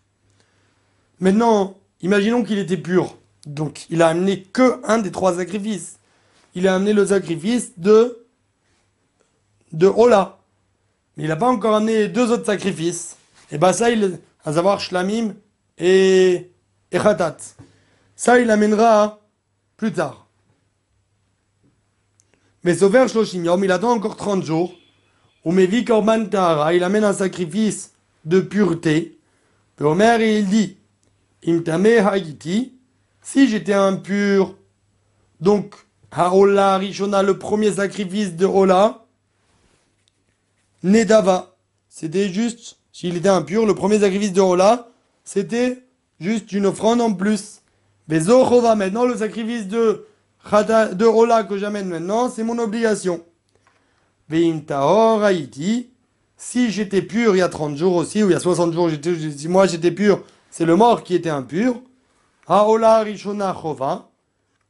Maintenant, 1.21 1.77
imaginons 2.03 2.45
qu'il 2.45 2.59
était 2.59 2.77
pur. 2.77 3.17
Donc, 3.47 3.87
il 3.91 4.03
a 4.03 4.09
amené 4.09 4.43
que 4.43 4.81
un 4.85 4.99
des 4.99 5.11
trois 5.11 5.35
sacrifices. 5.37 5.99
Il 6.55 6.69
a 6.69 6.75
amené 6.75 6.93
le 6.93 7.07
sacrifice 7.07 7.73
de, 7.79 8.25
de 9.73 9.87
Ola. 9.87 10.39
Mais 11.17 11.25
il 11.25 11.29
n'a 11.29 11.37
pas 11.37 11.49
encore 11.49 11.75
amené 11.75 12.09
deux 12.09 12.31
autres 12.31 12.47
sacrifices. 12.47 13.17
Et 13.51 13.59
bien 13.59 13.73
ça, 13.73 13.91
il, 13.91 14.19
à 14.45 14.53
savoir 14.53 14.81
Shlamim 14.81 15.35
et, 15.79 16.51
et 16.91 16.99
Khatat. 16.99 17.37
Ça, 18.15 18.39
il 18.41 18.51
amènera 18.51 19.21
plus 19.77 19.93
tard. 19.93 20.27
Mais 22.65 22.75
Sover 22.75 23.07
Shloshim 23.09 23.45
il 23.63 23.71
attend 23.71 23.93
encore 23.93 24.17
30 24.17 24.45
jours. 24.45 24.75
Ou 25.45 25.53
Mevi 25.53 25.85
Korban 25.85 26.27
Tahara, 26.27 26.75
il 26.75 26.83
amène 26.83 27.05
un 27.05 27.13
sacrifice 27.13 27.93
de 28.25 28.41
pureté. 28.41 29.21
Et 29.81 29.85
Omer, 29.85 30.21
il 30.21 30.47
dit, 30.47 30.77
Imtame 31.47 31.87
Haïti, 31.87 32.75
si 33.23 33.49
j'étais 33.49 33.73
impur, 33.73 34.57
donc 35.41 35.77
Haola 36.11 36.79
Rishona, 36.79 37.23
le 37.23 37.39
premier 37.39 37.71
sacrifice 37.71 38.35
de 38.35 38.47
Ola, 38.47 39.07
Nedava, 40.83 41.57
c'était 41.89 42.29
juste, 42.29 42.79
s'il 42.97 43.15
était 43.15 43.29
impur, 43.29 43.67
le 43.67 43.75
premier 43.75 44.01
sacrifice 44.01 44.33
de 44.33 44.41
Ola, 44.41 44.89
c'était 45.23 45.85
juste 46.19 46.51
une 46.53 46.65
offrande 46.65 47.03
en 47.03 47.13
plus. 47.13 47.61
Bezochova, 48.09 48.75
maintenant 48.75 49.05
le 49.05 49.15
sacrifice 49.19 49.69
de, 49.69 50.07
de 50.51 51.43
que 51.43 51.59
j'amène 51.59 51.89
maintenant, 51.89 52.31
c'est 52.31 52.43
mon 52.43 52.59
obligation. 52.59 53.23
Veim 54.31 54.63
Haïti, 55.23 55.91
si 56.39 56.71
j'étais 56.71 57.03
pur 57.03 57.37
il 57.37 57.41
y 57.41 57.43
a 57.43 57.51
30 57.51 57.77
jours 57.77 57.97
aussi, 57.97 58.23
ou 58.23 58.31
il 58.31 58.33
y 58.33 58.35
a 58.35 58.41
60 58.41 58.73
jours, 58.73 58.89
si 59.37 59.47
moi 59.47 59.67
j'étais 59.67 59.91
pur, 59.91 60.23
c'est 60.51 60.65
le 60.65 60.75
mort 60.75 61.03
qui 61.03 61.15
était 61.15 61.29
impur. 61.29 61.83
Haola 62.47 63.01
Rishona 63.01 63.55
Chova, 63.61 64.09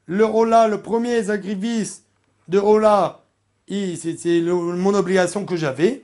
le 0.07 0.25
Ola, 0.25 0.67
le 0.67 0.83
premier 0.83 1.23
sacrifice 1.23 2.03
de 2.49 2.59
Ola, 2.59 3.23
c'est 3.69 4.41
mon 4.43 4.95
obligation 4.95 5.45
que 5.45 5.55
j'avais. 5.55 6.03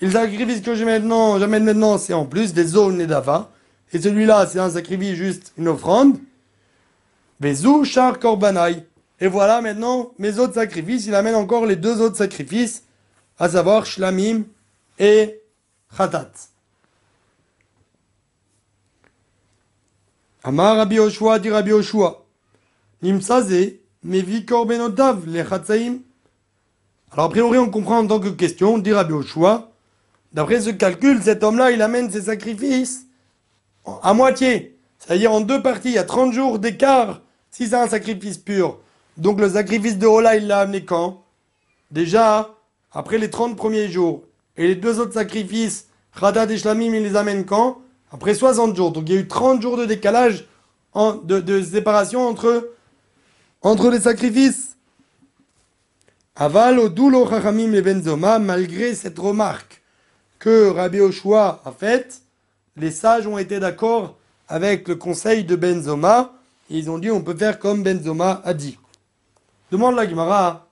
Et 0.00 0.06
le 0.06 0.12
sacrifice 0.12 0.62
que 0.62 0.74
j'amène 0.74 1.06
maintenant, 1.06 1.38
maintenant, 1.38 1.98
c'est 1.98 2.14
en 2.14 2.24
plus 2.24 2.54
des 2.54 2.64
zones 2.64 3.04
d'ava. 3.06 3.50
Et 3.92 4.00
celui-là, 4.00 4.46
c'est 4.46 4.58
un 4.58 4.70
sacrifice 4.70 5.14
juste, 5.14 5.52
une 5.58 5.68
offrande. 5.68 6.18
Vezou 7.40 7.84
char 7.84 8.18
korbanai. 8.18 8.86
Et 9.20 9.26
voilà 9.26 9.60
maintenant 9.60 10.12
mes 10.18 10.38
autres 10.38 10.54
sacrifices. 10.54 11.06
Il 11.06 11.14
amène 11.14 11.34
encore 11.34 11.66
les 11.66 11.76
deux 11.76 12.00
autres 12.00 12.16
sacrifices, 12.16 12.84
à 13.38 13.50
savoir 13.50 13.84
shlamim 13.84 14.44
et 14.98 15.40
khatat. 15.96 16.30
Amar 20.42 20.76
Rabbi 20.76 20.96
Yoshua 20.96 21.38
dit 21.38 21.50
Rabbi 21.50 21.72
mevi 24.02 24.46
le 24.46 25.44
chatzaim. 25.44 25.98
Alors 27.12 27.26
a 27.26 27.28
priori 27.28 27.58
on 27.58 27.68
comprend 27.68 27.98
en 27.98 28.06
tant 28.06 28.20
que 28.20 28.28
question, 28.28 28.78
dit 28.78 28.92
Rabbi. 28.92 29.14
D'après 30.32 30.60
ce 30.60 30.70
calcul, 30.70 31.20
cet 31.22 31.42
homme-là, 31.42 31.72
il 31.72 31.82
amène 31.82 32.10
ses 32.10 32.22
sacrifices 32.22 33.06
à 34.02 34.14
moitié. 34.14 34.78
C'est-à-dire 34.98 35.32
en 35.32 35.40
deux 35.40 35.62
parties, 35.62 35.88
il 35.88 35.94
y 35.94 35.98
a 35.98 36.04
30 36.04 36.32
jours 36.32 36.58
d'écart 36.58 37.22
si 37.50 37.68
c'est 37.68 37.76
un 37.76 37.88
sacrifice 37.88 38.38
pur. 38.38 38.78
Donc 39.16 39.40
le 39.40 39.50
sacrifice 39.50 39.98
de 39.98 40.06
Ola, 40.06 40.36
il 40.36 40.46
l'a 40.46 40.60
amené 40.60 40.84
quand? 40.84 41.24
Déjà, 41.90 42.54
après 42.92 43.18
les 43.18 43.28
30 43.30 43.56
premiers 43.56 43.88
jours. 43.88 44.22
Et 44.56 44.68
les 44.68 44.76
deux 44.76 45.00
autres 45.00 45.14
sacrifices, 45.14 45.88
Khatat 46.18 46.46
et 46.50 46.58
Shlamim, 46.58 46.94
il 46.94 47.02
les 47.02 47.16
amène 47.16 47.44
quand? 47.44 47.78
Après 48.12 48.34
60 48.34 48.76
jours. 48.76 48.92
Donc 48.92 49.04
il 49.08 49.14
y 49.14 49.18
a 49.18 49.20
eu 49.20 49.26
30 49.26 49.60
jours 49.60 49.76
de 49.76 49.84
décalage, 49.84 50.46
de, 50.94 51.62
séparation 51.62 52.26
entre, 52.26 52.70
entre 53.62 53.90
les 53.90 54.00
sacrifices. 54.00 54.76
Aval, 56.36 56.78
Odulo, 56.78 57.28
Chachamim 57.28 57.72
et 57.72 57.82
Benzoma, 57.82 58.38
malgré 58.38 58.94
cette 58.94 59.18
remarque 59.18 59.79
que 60.40 60.70
Rabbi 60.70 61.00
Oshua 61.00 61.62
a 61.64 61.70
faite, 61.70 62.22
les 62.76 62.90
sages 62.90 63.26
ont 63.28 63.38
été 63.38 63.60
d'accord 63.60 64.16
avec 64.48 64.88
le 64.88 64.96
conseil 64.96 65.44
de 65.44 65.54
Benzoma 65.54 66.32
et 66.70 66.78
ils 66.78 66.90
ont 66.90 66.98
dit 66.98 67.10
on 67.10 67.22
peut 67.22 67.36
faire 67.36 67.60
comme 67.60 67.84
Benzoma 67.84 68.40
a 68.44 68.54
dit. 68.54 68.78
Demande 69.70 69.94
la 69.94 70.08
Gemara, 70.08 70.66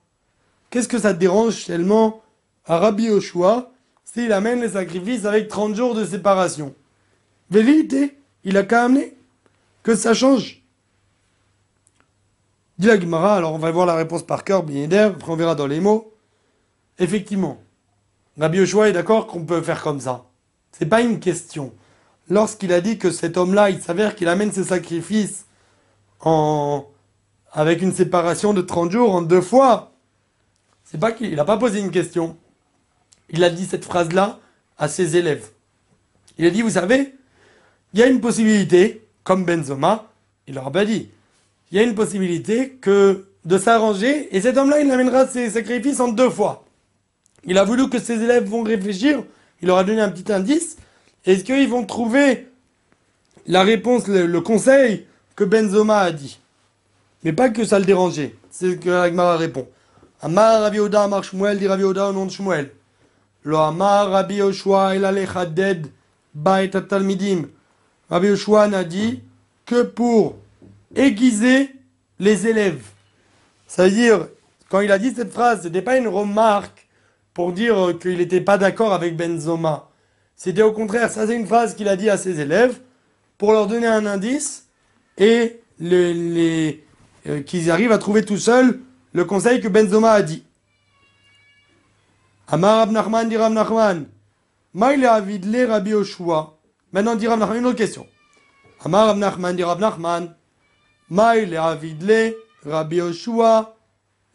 qu'est-ce 0.69 0.89
que 0.89 0.99
ça 0.99 1.13
dérange 1.13 1.65
tellement 1.65 2.21
à 2.65 2.79
Rabbi 2.79 3.05
Yoshua 3.05 3.71
s'il 4.03 4.33
amène 4.33 4.59
les 4.59 4.69
sacrifices 4.69 5.25
avec 5.25 5.47
30 5.47 5.75
jours 5.75 5.95
de 5.95 6.03
séparation? 6.03 6.73
Vérité, 7.51 8.17
il 8.43 8.57
a 8.57 8.63
qu'à 8.63 8.83
amener. 8.83 9.15
Que 9.83 9.95
ça 9.95 10.13
change? 10.13 10.61
Dit 12.79 12.87
la 12.87 12.99
Gemara, 12.99 13.35
alors 13.35 13.53
on 13.53 13.59
va 13.59 13.71
voir 13.71 13.85
la 13.85 13.95
réponse 13.95 14.23
par 14.23 14.43
cœur, 14.43 14.63
bien 14.63 14.91
après 14.91 15.31
on 15.31 15.35
verra 15.35 15.53
dans 15.53 15.67
les 15.67 15.79
mots. 15.79 16.11
Effectivement, 16.97 17.61
Rabbi 18.39 18.59
Yoshua 18.59 18.89
est 18.89 18.93
d'accord 18.93 19.27
qu'on 19.27 19.43
peut 19.43 19.61
faire 19.61 19.81
comme 19.81 19.99
ça. 19.99 20.25
C'est 20.71 20.85
pas 20.85 21.01
une 21.01 21.19
question. 21.19 21.73
Lorsqu'il 22.29 22.71
a 22.71 22.79
dit 22.79 22.97
que 22.97 23.11
cet 23.11 23.35
homme-là, 23.35 23.69
il 23.69 23.81
s'avère 23.81 24.15
qu'il 24.15 24.29
amène 24.29 24.51
ses 24.51 24.63
sacrifices 24.63 25.45
en, 26.21 26.85
avec 27.51 27.81
une 27.81 27.93
séparation 27.93 28.53
de 28.53 28.61
30 28.61 28.91
jours 28.91 29.13
en 29.13 29.21
deux 29.21 29.41
fois, 29.41 29.91
c'est 30.85 30.99
pas 30.99 31.11
qu'il 31.11 31.35
n'a 31.35 31.43
pas 31.43 31.57
posé 31.57 31.79
une 31.79 31.91
question. 31.91 32.37
Il 33.29 33.43
a 33.43 33.49
dit 33.49 33.65
cette 33.65 33.83
phrase-là 33.83 34.39
à 34.77 34.87
ses 34.87 35.17
élèves. 35.17 35.49
Il 36.37 36.45
a 36.45 36.49
dit, 36.49 36.61
vous 36.61 36.71
savez, 36.71 37.15
il 37.93 37.99
y 37.99 38.03
a 38.03 38.07
une 38.07 38.21
possibilité, 38.21 39.05
comme 39.23 39.43
Benzoma, 39.43 40.05
il 40.47 40.55
leur 40.55 40.67
a 40.67 40.71
pas 40.71 40.85
dit, 40.85 41.09
il 41.71 41.77
y 41.77 41.79
a 41.79 41.83
une 41.83 41.93
possibilité 41.93 42.77
que 42.81 43.27
de 43.43 43.57
s'arranger, 43.57 44.35
et 44.35 44.41
cet 44.41 44.57
homme-là, 44.57 44.79
il 44.79 44.89
amènera 44.89 45.27
ses 45.27 45.49
sacrifices 45.49 45.99
en 45.99 46.07
deux 46.07 46.29
fois. 46.29 46.63
Il 47.45 47.57
a 47.57 47.63
voulu 47.63 47.89
que 47.89 47.99
ses 47.99 48.21
élèves 48.21 48.45
vont 48.45 48.63
réfléchir, 48.63 49.23
il 49.61 49.67
leur 49.67 49.77
a 49.77 49.83
donné 49.83 50.01
un 50.01 50.09
petit 50.09 50.31
indice, 50.31 50.77
est-ce 51.25 51.43
qu'ils 51.43 51.69
vont 51.69 51.85
trouver 51.85 52.47
la 53.47 53.63
réponse, 53.63 54.07
le, 54.07 54.41
conseil 54.41 55.05
que 55.35 55.43
Benzoma 55.43 55.99
a 55.99 56.11
dit? 56.11 56.39
Mais 57.23 57.33
pas 57.33 57.49
que 57.49 57.65
ça 57.65 57.79
le 57.79 57.85
dérangeait, 57.85 58.35
c'est 58.49 58.71
ce 58.71 58.75
que 58.75 58.89
Agmara 58.89 59.37
répond. 59.37 59.67
Amar 60.21 60.61
Rabbi 60.61 60.79
Oda 60.79 61.03
Amar 61.03 61.23
Shmuel 61.23 61.59
dit 61.59 61.67
Rabbi 61.67 61.83
Oda 61.83 62.09
au 62.09 62.13
nom 62.13 62.25
de 62.25 62.31
Shmuel. 62.31 62.71
Lo 63.43 63.57
Amar 63.57 64.09
Rabbi 64.09 64.41
Bait 66.35 66.69
Talmidim. 66.69 67.47
Rabbi 68.09 68.27
Yoshua 68.27 68.67
n'a 68.67 68.83
dit 68.83 69.21
que 69.65 69.83
pour 69.83 70.37
aiguiser 70.95 71.75
les 72.19 72.47
élèves. 72.47 72.83
C'est-à-dire, 73.67 74.27
quand 74.69 74.81
il 74.81 74.91
a 74.91 74.97
dit 74.97 75.13
cette 75.13 75.31
phrase, 75.31 75.61
ce 75.61 75.67
n'était 75.67 75.81
pas 75.81 75.97
une 75.97 76.07
remarque 76.07 76.78
pour 77.39 77.53
dire 77.53 77.97
qu'il 78.01 78.17
n'était 78.17 78.41
pas 78.41 78.57
d'accord 78.57 78.91
avec 78.91 79.15
Benzoma. 79.15 79.87
C'était 80.35 80.61
au 80.61 80.73
contraire, 80.73 81.09
ça 81.09 81.25
c'est 81.25 81.37
une 81.37 81.47
phrase 81.47 81.73
qu'il 81.73 81.87
a 81.87 81.95
dit 81.95 82.09
à 82.09 82.17
ses 82.17 82.41
élèves 82.41 82.81
pour 83.37 83.53
leur 83.53 83.65
donner 83.65 83.87
un 83.87 84.05
indice 84.05 84.67
et 85.17 85.61
euh, 85.81 86.73
qu'ils 87.45 87.71
arrivent 87.71 87.93
à 87.93 87.97
trouver 87.97 88.25
tout 88.25 88.35
seuls 88.35 88.81
le 89.13 89.23
conseil 89.23 89.61
que 89.61 89.69
Benzoma 89.69 90.11
a 90.11 90.21
dit. 90.21 90.43
Amar 92.49 92.79
Rab 92.79 92.91
Nachman 92.91 93.29
dit 93.29 93.37
Rab 93.37 93.53
Nachman. 93.53 94.05
Avidle 94.77 95.65
Rabbi 95.65 95.93
Oshua. 95.93 96.57
Maintenant 96.91 97.15
dit 97.15 97.29
Rab 97.29 97.39
Nachman 97.39 97.59
une 97.59 97.67
autre 97.67 97.77
question. 97.77 98.05
Amar 98.83 99.07
Rab 99.07 99.17
Nachman 99.17 99.55
dit 99.55 99.63
Rab 99.63 99.79
Nachman. 99.79 100.35
Avidle 101.17 102.35
Rabbi 102.65 102.99
Oshua. 102.99 103.77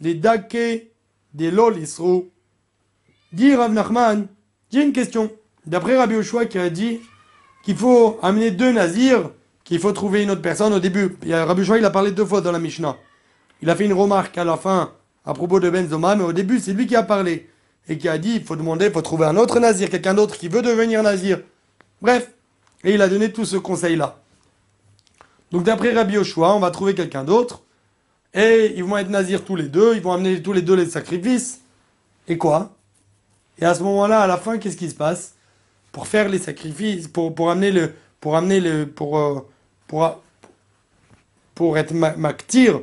Les 0.01 0.15
dake 0.15 0.89
des 1.35 1.51
lolisrou. 1.51 2.31
Dit 3.35 3.57
Rav 3.57 3.73
Nachman, 3.73 4.29
j'ai 4.71 4.85
une 4.85 4.93
question. 4.93 5.29
D'après 5.67 5.97
Rabbi 5.99 6.15
Oshua 6.15 6.47
qui 6.47 6.57
a 6.57 6.71
dit 6.71 7.01
qu'il 7.65 7.77
faut 7.77 8.17
amener 8.23 8.53
deux 8.53 8.71
nazirs, 8.71 9.29
qu'il 9.65 9.81
faut 9.81 9.91
trouver 9.91 10.23
une 10.23 10.31
autre 10.31 10.41
personne 10.41 10.73
au 10.73 10.79
début. 10.79 11.17
Rabbi 11.29 11.63
Oshua, 11.63 11.79
il 11.79 11.85
a 11.85 11.91
parlé 11.91 12.13
deux 12.13 12.25
fois 12.25 12.41
dans 12.43 12.53
la 12.53 12.61
Mishnah. 12.61 12.97
Il 13.61 13.69
a 13.71 13.75
fait 13.75 13.87
une 13.87 13.93
remarque 13.93 14.39
à 14.39 14.45
la 14.45 14.57
fin 14.57 14.93
à 15.27 15.35
propos 15.35 15.59
de 15.59 15.69
Benzoma, 15.69 16.15
mais 16.15 16.23
au 16.23 16.33
début, 16.33 16.61
c'est 16.61 16.73
lui 16.73 16.87
qui 16.87 16.95
a 16.95 17.03
parlé. 17.03 17.51
Et 17.89 17.99
qui 17.99 18.09
a 18.09 18.19
dit, 18.19 18.37
il 18.37 18.45
faut 18.45 18.55
demander, 18.55 18.87
il 18.87 18.93
faut 18.93 19.03
trouver 19.03 19.27
un 19.27 19.37
autre 19.37 19.59
nazir, 19.59 19.91
quelqu'un 19.91 20.15
d'autre 20.15 20.39
qui 20.39 20.47
veut 20.47 20.63
devenir 20.63 21.03
nazir. 21.03 21.41
Bref. 22.01 22.31
Et 22.85 22.95
il 22.95 23.03
a 23.03 23.09
donné 23.09 23.33
tout 23.33 23.45
ce 23.45 23.57
conseil-là. 23.57 24.21
Donc 25.51 25.65
d'après 25.65 25.93
Rabbi 25.93 26.19
Oshua, 26.19 26.55
on 26.55 26.61
va 26.61 26.71
trouver 26.71 26.95
quelqu'un 26.95 27.25
d'autre. 27.25 27.63
Et 28.33 28.75
ils 28.77 28.85
vont 28.85 28.97
être 28.97 29.11
nazirs 29.11 29.45
tous 29.45 29.57
les 29.57 29.69
deux, 29.69 29.97
ils 29.97 30.03
vont 30.03 30.13
amener 30.13 30.41
tous 30.41 30.53
les 30.53 30.63
deux 30.63 30.77
les 30.77 30.87
sacrifices. 30.87 31.63
Et 32.29 32.39
quoi? 32.39 32.77
Et 33.59 33.65
à 33.65 33.75
ce 33.75 33.83
moment-là, 33.83 34.21
à 34.21 34.27
la 34.27 34.37
fin, 34.37 34.59
qu'est-ce 34.59 34.77
qui 34.77 34.91
se 34.91 34.95
passe? 34.95 35.35
Pour 35.93 36.07
faire 36.07 36.29
les 36.29 36.39
sacrifices, 36.39 37.09
pour, 37.09 37.35
pour 37.35 37.51
amener 37.51 37.71
le. 37.71 37.93
Pour 38.21 38.37
amener 38.37 38.61
le. 38.61 38.87
Pour, 38.87 39.19
euh, 39.19 39.41
pour, 39.87 40.23
pour 41.55 41.79
être 41.79 41.93
maktir, 41.93 42.81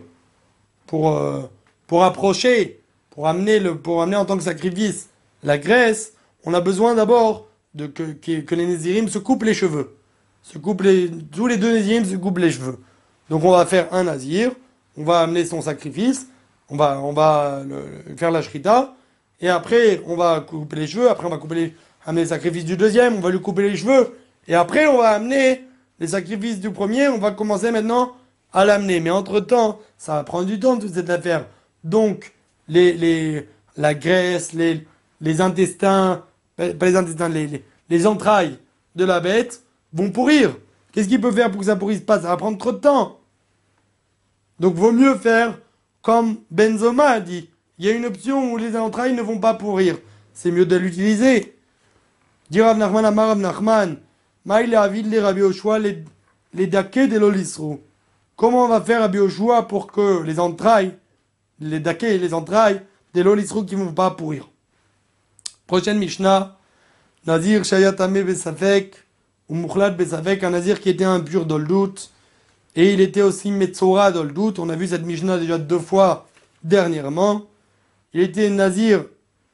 pour, 0.88 1.10
euh, 1.10 1.42
pour 1.88 2.04
approcher, 2.04 2.82
pour 3.10 3.28
amener, 3.28 3.60
le, 3.60 3.78
pour 3.78 4.02
amener 4.02 4.16
en 4.16 4.26
tant 4.26 4.38
que 4.38 4.44
sacrifice 4.44 5.10
la 5.44 5.58
graisse, 5.58 6.14
on 6.46 6.54
a 6.54 6.62
besoin 6.62 6.96
d'abord 6.96 7.48
de 7.74 7.88
que, 7.88 8.14
que, 8.14 8.56
les 8.56 8.66
Nézirim 8.66 9.10
se 9.10 9.20
coupent 9.20 9.44
les 9.44 9.54
cheveux. 9.54 9.98
Se 10.42 10.58
coupent 10.58 10.84
les, 10.84 11.12
tous 11.32 11.48
les 11.48 11.58
deux 11.58 11.74
Nézirim 11.74 12.06
se 12.06 12.16
coupent 12.16 12.38
les 12.38 12.52
cheveux. 12.52 12.80
Donc 13.30 13.44
on 13.44 13.52
va 13.52 13.66
faire 13.66 13.94
un 13.94 14.04
Nazir, 14.06 14.52
on 14.98 15.04
va 15.04 15.22
amener 15.22 15.46
son 15.46 15.62
sacrifice, 15.62 16.28
on 16.70 16.78
va, 16.78 17.00
on 17.02 17.14
va 17.14 17.62
faire 18.18 18.32
la 18.32 18.42
shrita, 18.42 18.96
et 19.42 19.50
après, 19.50 20.02
on 20.06 20.16
va 20.16 20.40
couper 20.42 20.76
les 20.76 20.88
cheveux. 20.88 21.10
Après, 21.10 21.26
on 21.26 21.30
va 21.30 21.38
couper 21.38 21.56
les, 21.56 21.76
amener 22.06 22.22
les 22.22 22.28
sacrifices 22.28 22.66
du 22.66 22.78
deuxième. 22.78 23.16
On 23.16 23.20
va 23.20 23.32
lui 23.32 23.42
couper 23.42 23.64
les 23.64 23.76
cheveux. 23.76 24.16
Et 24.48 24.54
après, 24.54 24.86
on 24.86 25.00
va 25.00 25.10
amener 25.10 25.66
les 26.00 26.08
sacrifices 26.08 26.60
du 26.60 26.70
premier. 26.70 27.08
On 27.08 27.18
va 27.18 27.32
commencer 27.32 27.72
maintenant 27.72 28.16
à 28.54 28.66
l'amener. 28.66 29.00
Mais 29.00 29.10
entre-temps, 29.10 29.80
ça 29.98 30.14
va 30.14 30.24
prendre 30.24 30.46
du 30.46 30.60
temps, 30.60 30.78
toute 30.78 30.94
cette 30.94 31.10
affaire. 31.10 31.48
Donc, 31.84 32.34
les, 32.68 32.94
les, 32.94 33.50
la 33.78 33.96
graisse, 33.96 34.54
les, 34.54 34.88
les 35.20 35.42
intestins, 35.42 36.24
pas 36.56 36.86
les 36.86 36.96
intestins, 36.96 37.30
les, 37.30 37.64
les, 37.90 38.08
entrailles 38.08 38.60
de 38.96 39.06
la 39.06 39.20
bête 39.20 39.64
vont 39.92 40.12
pourrir. 40.12 40.56
Qu'est-ce 40.92 41.08
qu'il 41.08 41.20
peut 41.20 41.32
faire 41.32 41.50
pour 41.50 41.60
que 41.60 41.66
ça 41.66 41.76
pourrisse 41.76 42.02
pas? 42.02 42.22
Ça 42.22 42.28
va 42.28 42.38
prendre 42.38 42.60
trop 42.60 42.74
de 42.74 42.78
temps. 42.78 43.20
Donc, 44.60 44.76
vaut 44.76 44.92
mieux 44.92 45.16
faire 45.16 45.58
comme 46.04 46.38
Benzoma 46.52 47.06
a 47.06 47.20
dit. 47.20 47.50
Il 47.82 47.88
y 47.88 47.90
a 47.90 47.94
une 47.94 48.06
option 48.06 48.54
où 48.54 48.58
les 48.58 48.78
entrailles 48.78 49.16
ne 49.16 49.24
vont 49.24 49.40
pas 49.40 49.56
pourrir. 49.56 49.98
C'est 50.36 50.52
mieux 50.52 50.68
de 50.68 50.76
l'utiliser. 50.76 51.58
Dire 52.52 52.76
Nachman 52.76 53.40
Nachman, 53.40 53.98
Maïle 54.46 54.76
Avid 54.76 55.08
les 55.08 55.20
Rabbi 55.20 55.42
Oshua 55.42 55.80
les, 55.80 56.68
daquets 56.68 57.08
de 57.08 57.18
l'olisrou. 57.18 57.82
Comment 58.36 58.66
on 58.66 58.68
va 58.68 58.82
faire 58.82 59.02
Rabbi 59.02 59.18
Oshua 59.18 59.68
pour 59.68 59.92
que 59.92 60.22
les 60.22 60.40
entrailles, 60.40 60.94
les 61.60 61.78
et 61.78 62.20
les 62.20 62.34
entrailles 62.36 62.84
des 63.16 63.24
l'olisrou 63.24 63.66
qui 63.66 63.76
ne 63.76 63.84
vont 63.84 63.94
pas 63.94 64.12
pourrir? 64.12 64.48
Prochaine 65.66 65.98
Mishnah, 65.98 66.60
Nazir 67.26 67.66
Shayatame 67.66 68.22
Besafek, 68.22 68.96
ou 69.50 69.56
Mukhlat 69.56 69.90
Besafek, 69.90 70.44
un 70.44 70.52
Nazir 70.52 70.80
qui 70.80 70.90
était 70.90 71.04
impur 71.04 71.48
dans 71.48 71.58
le 71.58 71.66
doute, 71.66 72.12
et 72.76 72.94
il 72.94 73.02
était 73.02 73.24
aussi 73.24 73.50
Metzora 73.50 74.12
dans 74.12 74.22
le 74.22 74.34
doute. 74.34 74.60
On 74.60 74.70
a 74.70 74.76
vu 74.76 74.86
cette 74.86 75.04
Mishnah 75.04 75.40
déjà 75.40 75.58
deux 75.58 75.80
fois 75.80 76.28
dernièrement. 76.64 77.48
Il 78.14 78.22
était 78.22 78.50
nazir, 78.50 79.06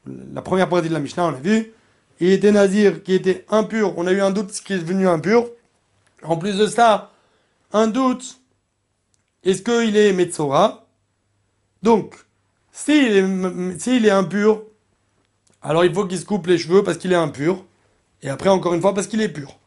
la 0.05 0.41
première 0.41 0.69
partie 0.69 0.89
de 0.89 0.93
la 0.93 0.99
Mishnah, 0.99 1.27
on 1.27 1.31
l'a 1.31 1.39
vu. 1.39 1.73
Il 2.19 2.31
était 2.31 2.51
nazir 2.51 3.03
qui 3.03 3.13
était 3.13 3.45
impur. 3.49 3.97
On 3.97 4.07
a 4.07 4.11
eu 4.11 4.21
un 4.21 4.31
doute 4.31 4.51
ce 4.51 4.61
qui 4.61 4.73
est 4.73 4.79
devenu 4.79 5.07
impur. 5.07 5.47
En 6.23 6.37
plus 6.37 6.57
de 6.57 6.65
ça, 6.65 7.11
un 7.71 7.87
doute, 7.87 8.39
est-ce 9.43 9.61
qu'il 9.61 9.95
est 9.95 10.13
Metzora? 10.13 10.87
Donc, 11.83 12.15
s'il 12.71 13.15
est, 13.15 14.05
est 14.05 14.09
impur, 14.09 14.63
alors 15.61 15.85
il 15.85 15.93
faut 15.93 16.05
qu'il 16.05 16.17
se 16.17 16.25
coupe 16.25 16.47
les 16.47 16.57
cheveux 16.57 16.83
parce 16.83 16.97
qu'il 16.97 17.11
est 17.11 17.15
impur. 17.15 17.63
Et 18.23 18.29
après, 18.29 18.49
encore 18.49 18.73
une 18.73 18.81
fois, 18.81 18.95
parce 18.95 19.05
qu'il 19.07 19.21
est 19.21 19.29
pur. 19.29 19.59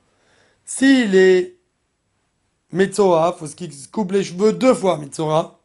S'il 0.65 1.15
est 1.15 1.57
Metzora, 2.73 3.37
il 3.37 3.39
faut 3.39 3.55
qu'il 3.55 3.73
se 3.73 3.89
coupe 3.89 4.13
les 4.13 4.25
cheveux 4.25 4.53
deux 4.53 4.75
fois, 4.75 4.97
Metzora. 4.97 5.61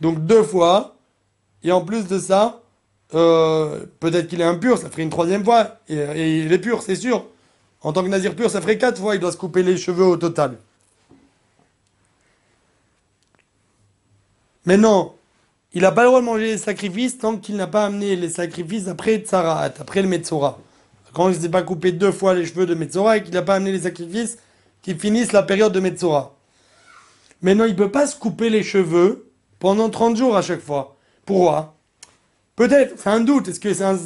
Donc 0.00 0.24
deux 0.24 0.42
fois. 0.42 0.93
Et 1.64 1.72
en 1.72 1.80
plus 1.80 2.06
de 2.06 2.18
ça, 2.18 2.62
euh, 3.14 3.86
peut-être 4.00 4.28
qu'il 4.28 4.40
est 4.40 4.44
impur, 4.44 4.78
ça 4.78 4.90
ferait 4.90 5.02
une 5.02 5.10
troisième 5.10 5.42
fois. 5.42 5.78
Et, 5.88 6.40
il 6.40 6.52
est 6.52 6.58
pur, 6.58 6.82
c'est 6.82 6.96
sûr. 6.96 7.24
En 7.80 7.92
tant 7.92 8.02
que 8.02 8.08
nazir 8.08 8.36
pur, 8.36 8.50
ça 8.50 8.60
ferait 8.60 8.78
quatre 8.78 9.00
fois, 9.00 9.14
il 9.14 9.20
doit 9.20 9.32
se 9.32 9.36
couper 9.36 9.62
les 9.62 9.76
cheveux 9.76 10.04
au 10.04 10.16
total. 10.16 10.58
Maintenant, 14.66 15.14
il 15.74 15.82
n'a 15.82 15.92
pas 15.92 16.02
le 16.02 16.08
droit 16.08 16.20
de 16.20 16.24
manger 16.24 16.46
les 16.46 16.58
sacrifices 16.58 17.18
tant 17.18 17.36
qu'il 17.36 17.56
n'a 17.56 17.66
pas 17.66 17.86
amené 17.86 18.16
les 18.16 18.30
sacrifices 18.30 18.88
après 18.88 19.18
Tsarat, 19.18 19.72
après 19.78 20.02
le 20.02 20.08
Metzora. 20.08 20.58
Quand 21.12 21.28
il 21.28 21.36
ne 21.36 21.42
s'est 21.42 21.48
pas 21.50 21.62
coupé 21.62 21.92
deux 21.92 22.12
fois 22.12 22.34
les 22.34 22.46
cheveux 22.46 22.66
de 22.66 22.74
Metzora 22.74 23.18
et 23.18 23.22
qu'il 23.22 23.34
n'a 23.34 23.42
pas 23.42 23.56
amené 23.56 23.72
les 23.72 23.80
sacrifices 23.80 24.38
qui 24.82 24.94
finissent 24.94 25.32
la 25.32 25.42
période 25.42 25.72
de 25.72 25.80
Metzora. 25.80 26.34
Maintenant, 27.42 27.64
il 27.64 27.72
ne 27.72 27.76
peut 27.76 27.90
pas 27.90 28.06
se 28.06 28.16
couper 28.16 28.50
les 28.50 28.62
cheveux 28.62 29.30
pendant 29.58 29.90
30 29.90 30.16
jours 30.16 30.36
à 30.36 30.42
chaque 30.42 30.60
fois. 30.60 30.93
Pourquoi 31.24 31.74
Peut-être, 32.56 32.94
c'est 32.98 33.10
un 33.10 33.20
doute. 33.20 33.48
Est-ce 33.48 33.60
que 33.60 33.72
c'est 33.72 33.84
un. 33.84 33.98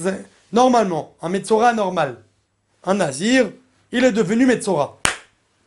Normalement, 0.52 1.14
un 1.20 1.28
Metzora 1.28 1.74
normal, 1.74 2.22
un 2.84 2.94
Nazir, 2.94 3.50
il 3.92 4.04
est 4.04 4.12
devenu 4.12 4.46
Metzora. 4.46 4.98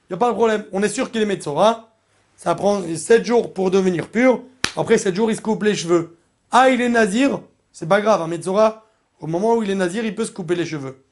Il 0.10 0.14
n'y 0.14 0.16
a 0.16 0.18
pas 0.18 0.30
de 0.30 0.36
problème. 0.36 0.66
On 0.72 0.82
est 0.82 0.90
sûr 0.90 1.12
qu'il 1.12 1.22
est 1.22 1.26
Metzora. 1.26 1.90
Ça 2.36 2.56
prend 2.56 2.82
7 2.96 3.24
jours 3.24 3.54
pour 3.54 3.70
devenir 3.70 4.08
pur. 4.08 4.42
Après 4.76 4.98
7 4.98 5.16
jours, 5.16 5.30
il 5.30 5.38
se 5.38 5.42
coupe 5.42 5.62
les 5.64 5.76
cheveux. 5.76 6.18
Ah, 6.50 6.70
il 6.70 6.82
est 6.82 6.90
Nazir? 6.90 7.40
C'est 7.72 7.88
pas 7.88 8.02
grave. 8.02 8.22
Un 8.22 8.28
Metzora, 8.28 8.88
au 9.20 9.28
moment 9.28 9.56
où 9.56 9.62
il 9.64 9.70
est 9.70 9.76
Nazir, 9.76 10.04
il 10.04 10.16
peut 10.16 10.26
se 10.26 10.32
couper 10.32 10.56
les 10.56 10.66
cheveux. 10.66 11.04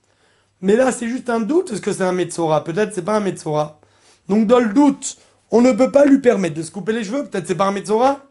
Mais 0.62 0.76
là, 0.76 0.92
c'est 0.92 1.08
juste 1.08 1.30
un 1.30 1.40
doute. 1.40 1.72
Est-ce 1.72 1.82
que 1.82 1.94
c'est 1.94 2.04
un 2.04 2.12
Metzora? 2.12 2.64
Peut-être 2.64 2.96
c'est 2.96 3.06
pas 3.06 3.18
un 3.18 3.20
Metzora. 3.20 3.80
Donc, 4.28 4.48
dans 4.48 4.60
le 4.60 4.74
doute, 4.74 5.18
on 5.52 5.62
ne 5.62 5.72
peut 5.72 5.92
pas 5.92 6.06
lui 6.06 6.20
permettre 6.20 6.56
de 6.56 6.64
se 6.64 6.72
couper 6.72 6.94
les 6.94 7.04
cheveux. 7.04 7.26
Peut-être 7.26 7.46
c'est 7.46 7.56
pas 7.56 7.66
un 7.66 7.72
Metzora. 7.72 8.26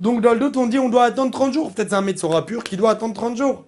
Donc 0.00 0.22
dans 0.22 0.32
le 0.32 0.40
doute, 0.40 0.56
on 0.56 0.66
dit 0.66 0.78
on 0.78 0.88
doit 0.88 1.04
attendre 1.04 1.30
30 1.30 1.52
jours. 1.52 1.72
Peut-être 1.72 1.90
c'est 1.90 1.94
un 1.94 2.00
Metzora 2.00 2.46
pur 2.46 2.64
qui 2.64 2.76
doit 2.76 2.90
attendre 2.90 3.14
30 3.14 3.36
jours. 3.36 3.64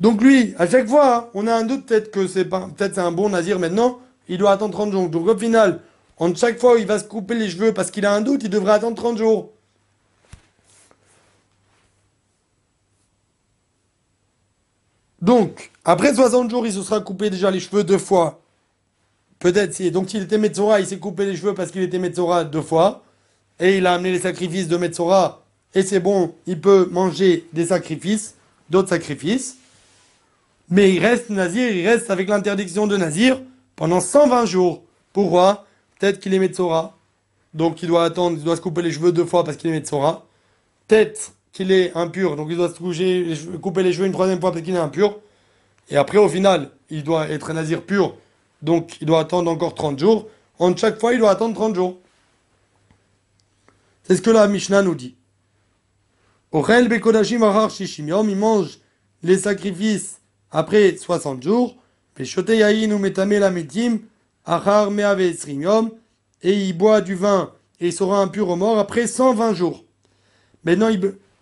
Donc 0.00 0.22
lui, 0.22 0.54
à 0.58 0.68
chaque 0.68 0.86
fois, 0.86 1.16
hein, 1.16 1.28
on 1.34 1.46
a 1.46 1.54
un 1.54 1.64
doute, 1.64 1.86
peut-être 1.86 2.10
que 2.10 2.26
c'est 2.26 2.44
pas, 2.44 2.68
peut-être 2.76 2.94
c'est 2.94 3.00
un 3.00 3.10
bon 3.10 3.30
nazir 3.30 3.58
maintenant, 3.58 3.98
il 4.28 4.38
doit 4.38 4.52
attendre 4.52 4.72
30 4.72 4.92
jours. 4.92 5.08
Donc 5.08 5.26
au 5.26 5.36
final, 5.36 5.80
en 6.18 6.34
chaque 6.34 6.60
fois 6.60 6.74
où 6.74 6.76
il 6.76 6.86
va 6.86 6.98
se 6.98 7.04
couper 7.04 7.34
les 7.34 7.48
cheveux 7.48 7.72
parce 7.74 7.90
qu'il 7.90 8.06
a 8.06 8.12
un 8.12 8.20
doute, 8.20 8.42
il 8.44 8.50
devrait 8.50 8.72
attendre 8.72 8.96
30 8.96 9.18
jours. 9.18 9.50
Donc, 15.20 15.72
après 15.84 16.14
60 16.14 16.48
jours, 16.50 16.64
il 16.64 16.72
se 16.72 16.82
sera 16.82 17.00
coupé 17.00 17.28
déjà 17.28 17.50
les 17.50 17.58
cheveux 17.58 17.82
deux 17.82 17.98
fois. 17.98 18.40
Peut-être 19.40 19.74
si. 19.74 19.90
Donc 19.90 20.10
s'il 20.10 20.22
était 20.22 20.38
Metzora, 20.38 20.80
il 20.80 20.86
s'est 20.86 20.98
coupé 20.98 21.24
les 21.24 21.36
cheveux 21.36 21.54
parce 21.54 21.70
qu'il 21.70 21.82
était 21.82 21.98
Metzora 21.98 22.44
deux 22.44 22.62
fois. 22.62 23.02
Et 23.60 23.78
il 23.78 23.86
a 23.86 23.94
amené 23.94 24.12
les 24.12 24.20
sacrifices 24.20 24.68
de 24.68 24.76
Metzora, 24.76 25.42
et 25.74 25.82
c'est 25.82 26.00
bon, 26.00 26.34
il 26.46 26.60
peut 26.60 26.88
manger 26.90 27.46
des 27.52 27.66
sacrifices, 27.66 28.34
d'autres 28.70 28.88
sacrifices. 28.88 29.56
Mais 30.70 30.92
il 30.92 31.00
reste 31.00 31.30
Nazir, 31.30 31.70
il 31.70 31.86
reste 31.86 32.10
avec 32.10 32.28
l'interdiction 32.28 32.86
de 32.86 32.96
Nazir 32.96 33.40
pendant 33.76 34.00
120 34.00 34.44
jours. 34.46 34.82
Pourquoi? 35.12 35.66
Peut-être 35.98 36.20
qu'il 36.20 36.34
est 36.34 36.38
Metzora, 36.38 36.96
donc 37.54 37.82
il 37.82 37.88
doit 37.88 38.04
attendre, 38.04 38.36
il 38.38 38.44
doit 38.44 38.56
se 38.56 38.60
couper 38.60 38.82
les 38.82 38.92
cheveux 38.92 39.12
deux 39.12 39.24
fois 39.24 39.44
parce 39.44 39.56
qu'il 39.56 39.70
est 39.70 39.72
Metzora. 39.72 40.26
Peut-être 40.86 41.32
qu'il 41.52 41.72
est 41.72 41.96
impur, 41.96 42.36
donc 42.36 42.48
il 42.50 42.56
doit 42.56 42.68
se 42.68 43.56
couper 43.56 43.82
les 43.82 43.92
cheveux 43.92 44.06
une 44.06 44.12
troisième 44.12 44.40
fois 44.40 44.52
parce 44.52 44.62
qu'il 44.62 44.74
est 44.74 44.78
impur. 44.78 45.18
Et 45.90 45.96
après, 45.96 46.18
au 46.18 46.28
final, 46.28 46.70
il 46.90 47.02
doit 47.02 47.28
être 47.28 47.50
un 47.50 47.54
Nazir 47.54 47.82
pur, 47.82 48.14
donc 48.62 48.98
il 49.00 49.06
doit 49.06 49.20
attendre 49.20 49.50
encore 49.50 49.74
30 49.74 49.98
jours. 49.98 50.28
En 50.58 50.76
chaque 50.76 51.00
fois, 51.00 51.14
il 51.14 51.18
doit 51.18 51.30
attendre 51.30 51.54
30 51.54 51.74
jours. 51.74 51.96
C'est 54.08 54.16
ce 54.16 54.22
que 54.22 54.30
la 54.30 54.48
Mishnah 54.48 54.80
nous 54.80 54.94
dit. 54.94 55.16
Orel 56.50 56.88
Bekodashim 56.88 57.42
Ahar 57.42 57.70
Shishim 57.70 58.08
il 58.08 58.36
mange 58.36 58.78
les 59.22 59.36
sacrifices 59.36 60.22
après 60.50 60.96
60 60.96 61.42
jours. 61.42 61.76
Peshote 62.14 62.48
Yahin 62.48 62.90
et 66.42 66.52
il 66.52 66.72
boit 66.72 67.00
du 67.02 67.14
vin 67.16 67.52
et 67.80 67.88
il 67.88 67.92
sera 67.92 68.22
impur 68.22 68.48
au 68.48 68.56
mort 68.56 68.78
après 68.78 69.06
120 69.06 69.52
jours. 69.52 69.84
Maintenant, 70.64 70.88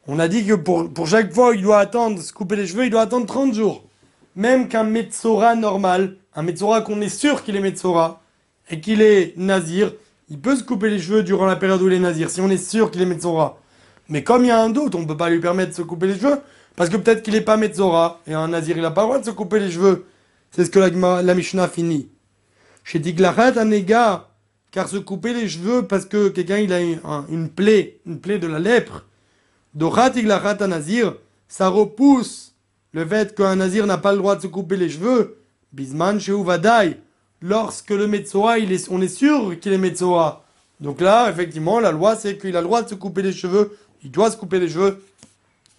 on 0.08 0.18
a 0.18 0.26
dit 0.26 0.44
que 0.44 0.54
pour, 0.54 0.92
pour 0.92 1.06
chaque 1.06 1.32
fois, 1.32 1.54
il 1.54 1.62
doit 1.62 1.78
attendre, 1.78 2.20
se 2.20 2.32
couper 2.32 2.56
les 2.56 2.66
cheveux, 2.66 2.86
il 2.86 2.90
doit 2.90 3.02
attendre 3.02 3.26
30 3.26 3.54
jours. 3.54 3.84
Même 4.34 4.66
qu'un 4.66 4.82
Metzora 4.82 5.54
normal, 5.54 6.16
un 6.34 6.42
Metzora 6.42 6.80
qu'on 6.80 7.00
est 7.00 7.08
sûr 7.10 7.44
qu'il 7.44 7.54
est 7.54 7.60
Metzora, 7.60 8.20
et 8.70 8.80
qu'il 8.80 9.02
est 9.02 9.34
Nazir, 9.36 9.92
il 10.28 10.40
peut 10.40 10.56
se 10.56 10.64
couper 10.64 10.90
les 10.90 10.98
cheveux 10.98 11.22
durant 11.22 11.46
la 11.46 11.56
période 11.56 11.80
où 11.82 11.86
il 11.86 11.92
est 11.92 11.98
nazir, 11.98 12.30
si 12.30 12.40
on 12.40 12.50
est 12.50 12.56
sûr 12.56 12.90
qu'il 12.90 13.02
est 13.02 13.06
Metzora. 13.06 13.58
Mais 14.08 14.24
comme 14.24 14.44
il 14.44 14.48
y 14.48 14.50
a 14.50 14.60
un 14.60 14.70
doute, 14.70 14.94
on 14.94 15.00
ne 15.00 15.06
peut 15.06 15.16
pas 15.16 15.30
lui 15.30 15.40
permettre 15.40 15.70
de 15.70 15.76
se 15.76 15.82
couper 15.82 16.06
les 16.08 16.14
cheveux, 16.14 16.38
parce 16.74 16.90
que 16.90 16.96
peut-être 16.96 17.22
qu'il 17.22 17.34
n'est 17.34 17.40
pas 17.40 17.56
Metzora, 17.56 18.20
et 18.26 18.34
un 18.34 18.48
nazir, 18.48 18.76
il 18.76 18.82
n'a 18.82 18.90
pas 18.90 19.02
le 19.02 19.06
droit 19.06 19.18
de 19.18 19.24
se 19.24 19.30
couper 19.30 19.60
les 19.60 19.70
cheveux. 19.70 20.06
C'est 20.50 20.64
ce 20.64 20.70
que 20.70 20.78
la, 20.78 21.34
Mishnah 21.34 21.68
finit. 21.68 22.08
Chez 22.84 22.98
Diglachat 22.98 23.58
Anega, 23.58 24.28
car 24.70 24.88
se 24.88 24.96
couper 24.96 25.32
les 25.32 25.48
cheveux 25.48 25.86
parce 25.86 26.04
que 26.04 26.28
quelqu'un 26.28 26.58
il 26.58 26.72
a 26.72 26.80
une, 26.80 27.48
plaie, 27.48 27.98
une 28.06 28.20
plaie 28.20 28.38
de 28.38 28.46
la 28.46 28.58
lèpre, 28.58 29.04
Dochat 29.74 30.12
Iglachat 30.16 30.66
Nazir, 30.66 31.14
ça 31.48 31.68
repousse 31.68 32.54
le 32.92 33.04
fait 33.06 33.34
qu'un 33.34 33.56
nazir 33.56 33.86
n'a 33.86 33.98
pas 33.98 34.12
le 34.12 34.18
droit 34.18 34.36
de 34.36 34.42
se 34.42 34.46
couper 34.46 34.76
les 34.76 34.88
cheveux. 34.88 35.38
Bisman 35.72 36.18
chez 36.18 36.32
Uvadai, 36.32 36.98
lorsque 37.42 37.90
le 37.90 38.06
Metzoa, 38.06 38.56
on 38.90 39.00
est 39.00 39.08
sûr 39.08 39.58
qu'il 39.60 39.72
est 39.72 39.78
Metzoa. 39.78 40.44
Donc 40.80 41.00
là, 41.00 41.30
effectivement, 41.30 41.80
la 41.80 41.92
loi, 41.92 42.16
c'est 42.16 42.38
qu'il 42.38 42.56
a 42.56 42.60
le 42.60 42.66
droit 42.66 42.82
de 42.82 42.88
se 42.88 42.94
couper 42.94 43.22
les 43.22 43.32
cheveux. 43.32 43.76
Il 44.04 44.10
doit 44.10 44.30
se 44.30 44.36
couper 44.36 44.58
les 44.58 44.68
cheveux 44.68 45.02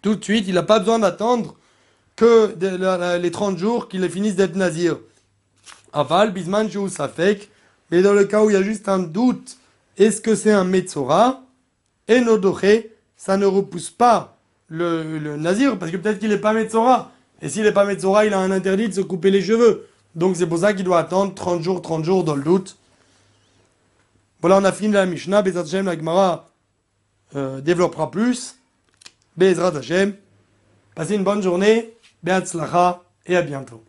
tout 0.02 0.16
de 0.16 0.24
suite. 0.24 0.46
Il 0.48 0.56
n'a 0.56 0.64
pas 0.64 0.80
besoin 0.80 1.00
d'attendre 1.00 1.56
que 2.16 2.56
les 3.18 3.32
30 3.32 3.58
jours 3.58 3.88
qu'il 3.88 4.08
finisse 4.10 4.36
d'être 4.36 4.56
nazir. 4.56 4.98
Aval, 5.94 6.32
bisman, 6.32 6.70
fait. 7.16 7.50
Mais 7.92 8.02
dans 8.02 8.14
le 8.14 8.26
cas 8.26 8.44
où 8.44 8.50
il 8.50 8.54
y 8.54 8.58
a 8.58 8.64
juste 8.64 8.90
un 8.90 9.00
doute, 9.00 9.58
est-ce 9.98 10.20
que 10.20 10.36
c'est 10.36 10.52
un 10.52 10.64
Metzora 10.64 11.44
Et 12.08 12.20
Nodoché, 12.20 12.94
ça 13.16 13.38
ne 13.38 13.46
repousse 13.46 13.90
pas 13.90 14.38
le, 14.70 15.38
nazir, 15.38 15.80
parce 15.80 15.92
que 15.92 15.98
peut-être 15.98 16.20
qu'il 16.20 16.30
n'est 16.30 16.38
pas 16.38 16.54
Metzora. 16.54 17.12
Et 17.42 17.50
s'il 17.50 17.64
n'est 17.64 17.72
pas 17.72 17.86
Metzora, 17.86 18.26
il 18.26 18.34
a 18.34 18.40
un 18.40 18.52
interdit 18.52 18.90
de 18.90 18.94
se 18.94 19.02
couper 19.02 19.32
les 19.32 19.42
cheveux. 19.42 19.88
Donc 20.16 20.36
c'est 20.36 20.48
pour 20.48 20.60
ça 20.60 20.74
qu'il 20.74 20.84
doit 20.84 21.00
attendre 21.00 21.34
30 21.34 21.62
jours, 21.62 21.82
30 21.82 22.04
jours 22.04 22.24
dans 22.24 22.36
le 22.36 22.44
doute. 22.44 22.78
Voilà, 24.42 24.58
on 24.58 24.64
a 24.64 24.72
fini 24.72 24.94
la 24.94 25.06
Mishnah. 25.06 25.42
Bezat 25.42 25.62
Hashem, 25.62 25.86
la 25.86 25.98
Gemara 25.98 26.50
euh, 27.36 27.62
développera 27.62 28.12
plus. 28.12 28.56
Bezrat 29.36 29.76
Hashem. 29.76 30.16
Passez 30.96 31.16
une 31.16 31.24
bonne 31.24 31.42
journée. 31.42 31.94
Beatzlacha 32.24 33.04
et 33.26 33.36
à 33.36 33.42
bientôt. 33.42 33.84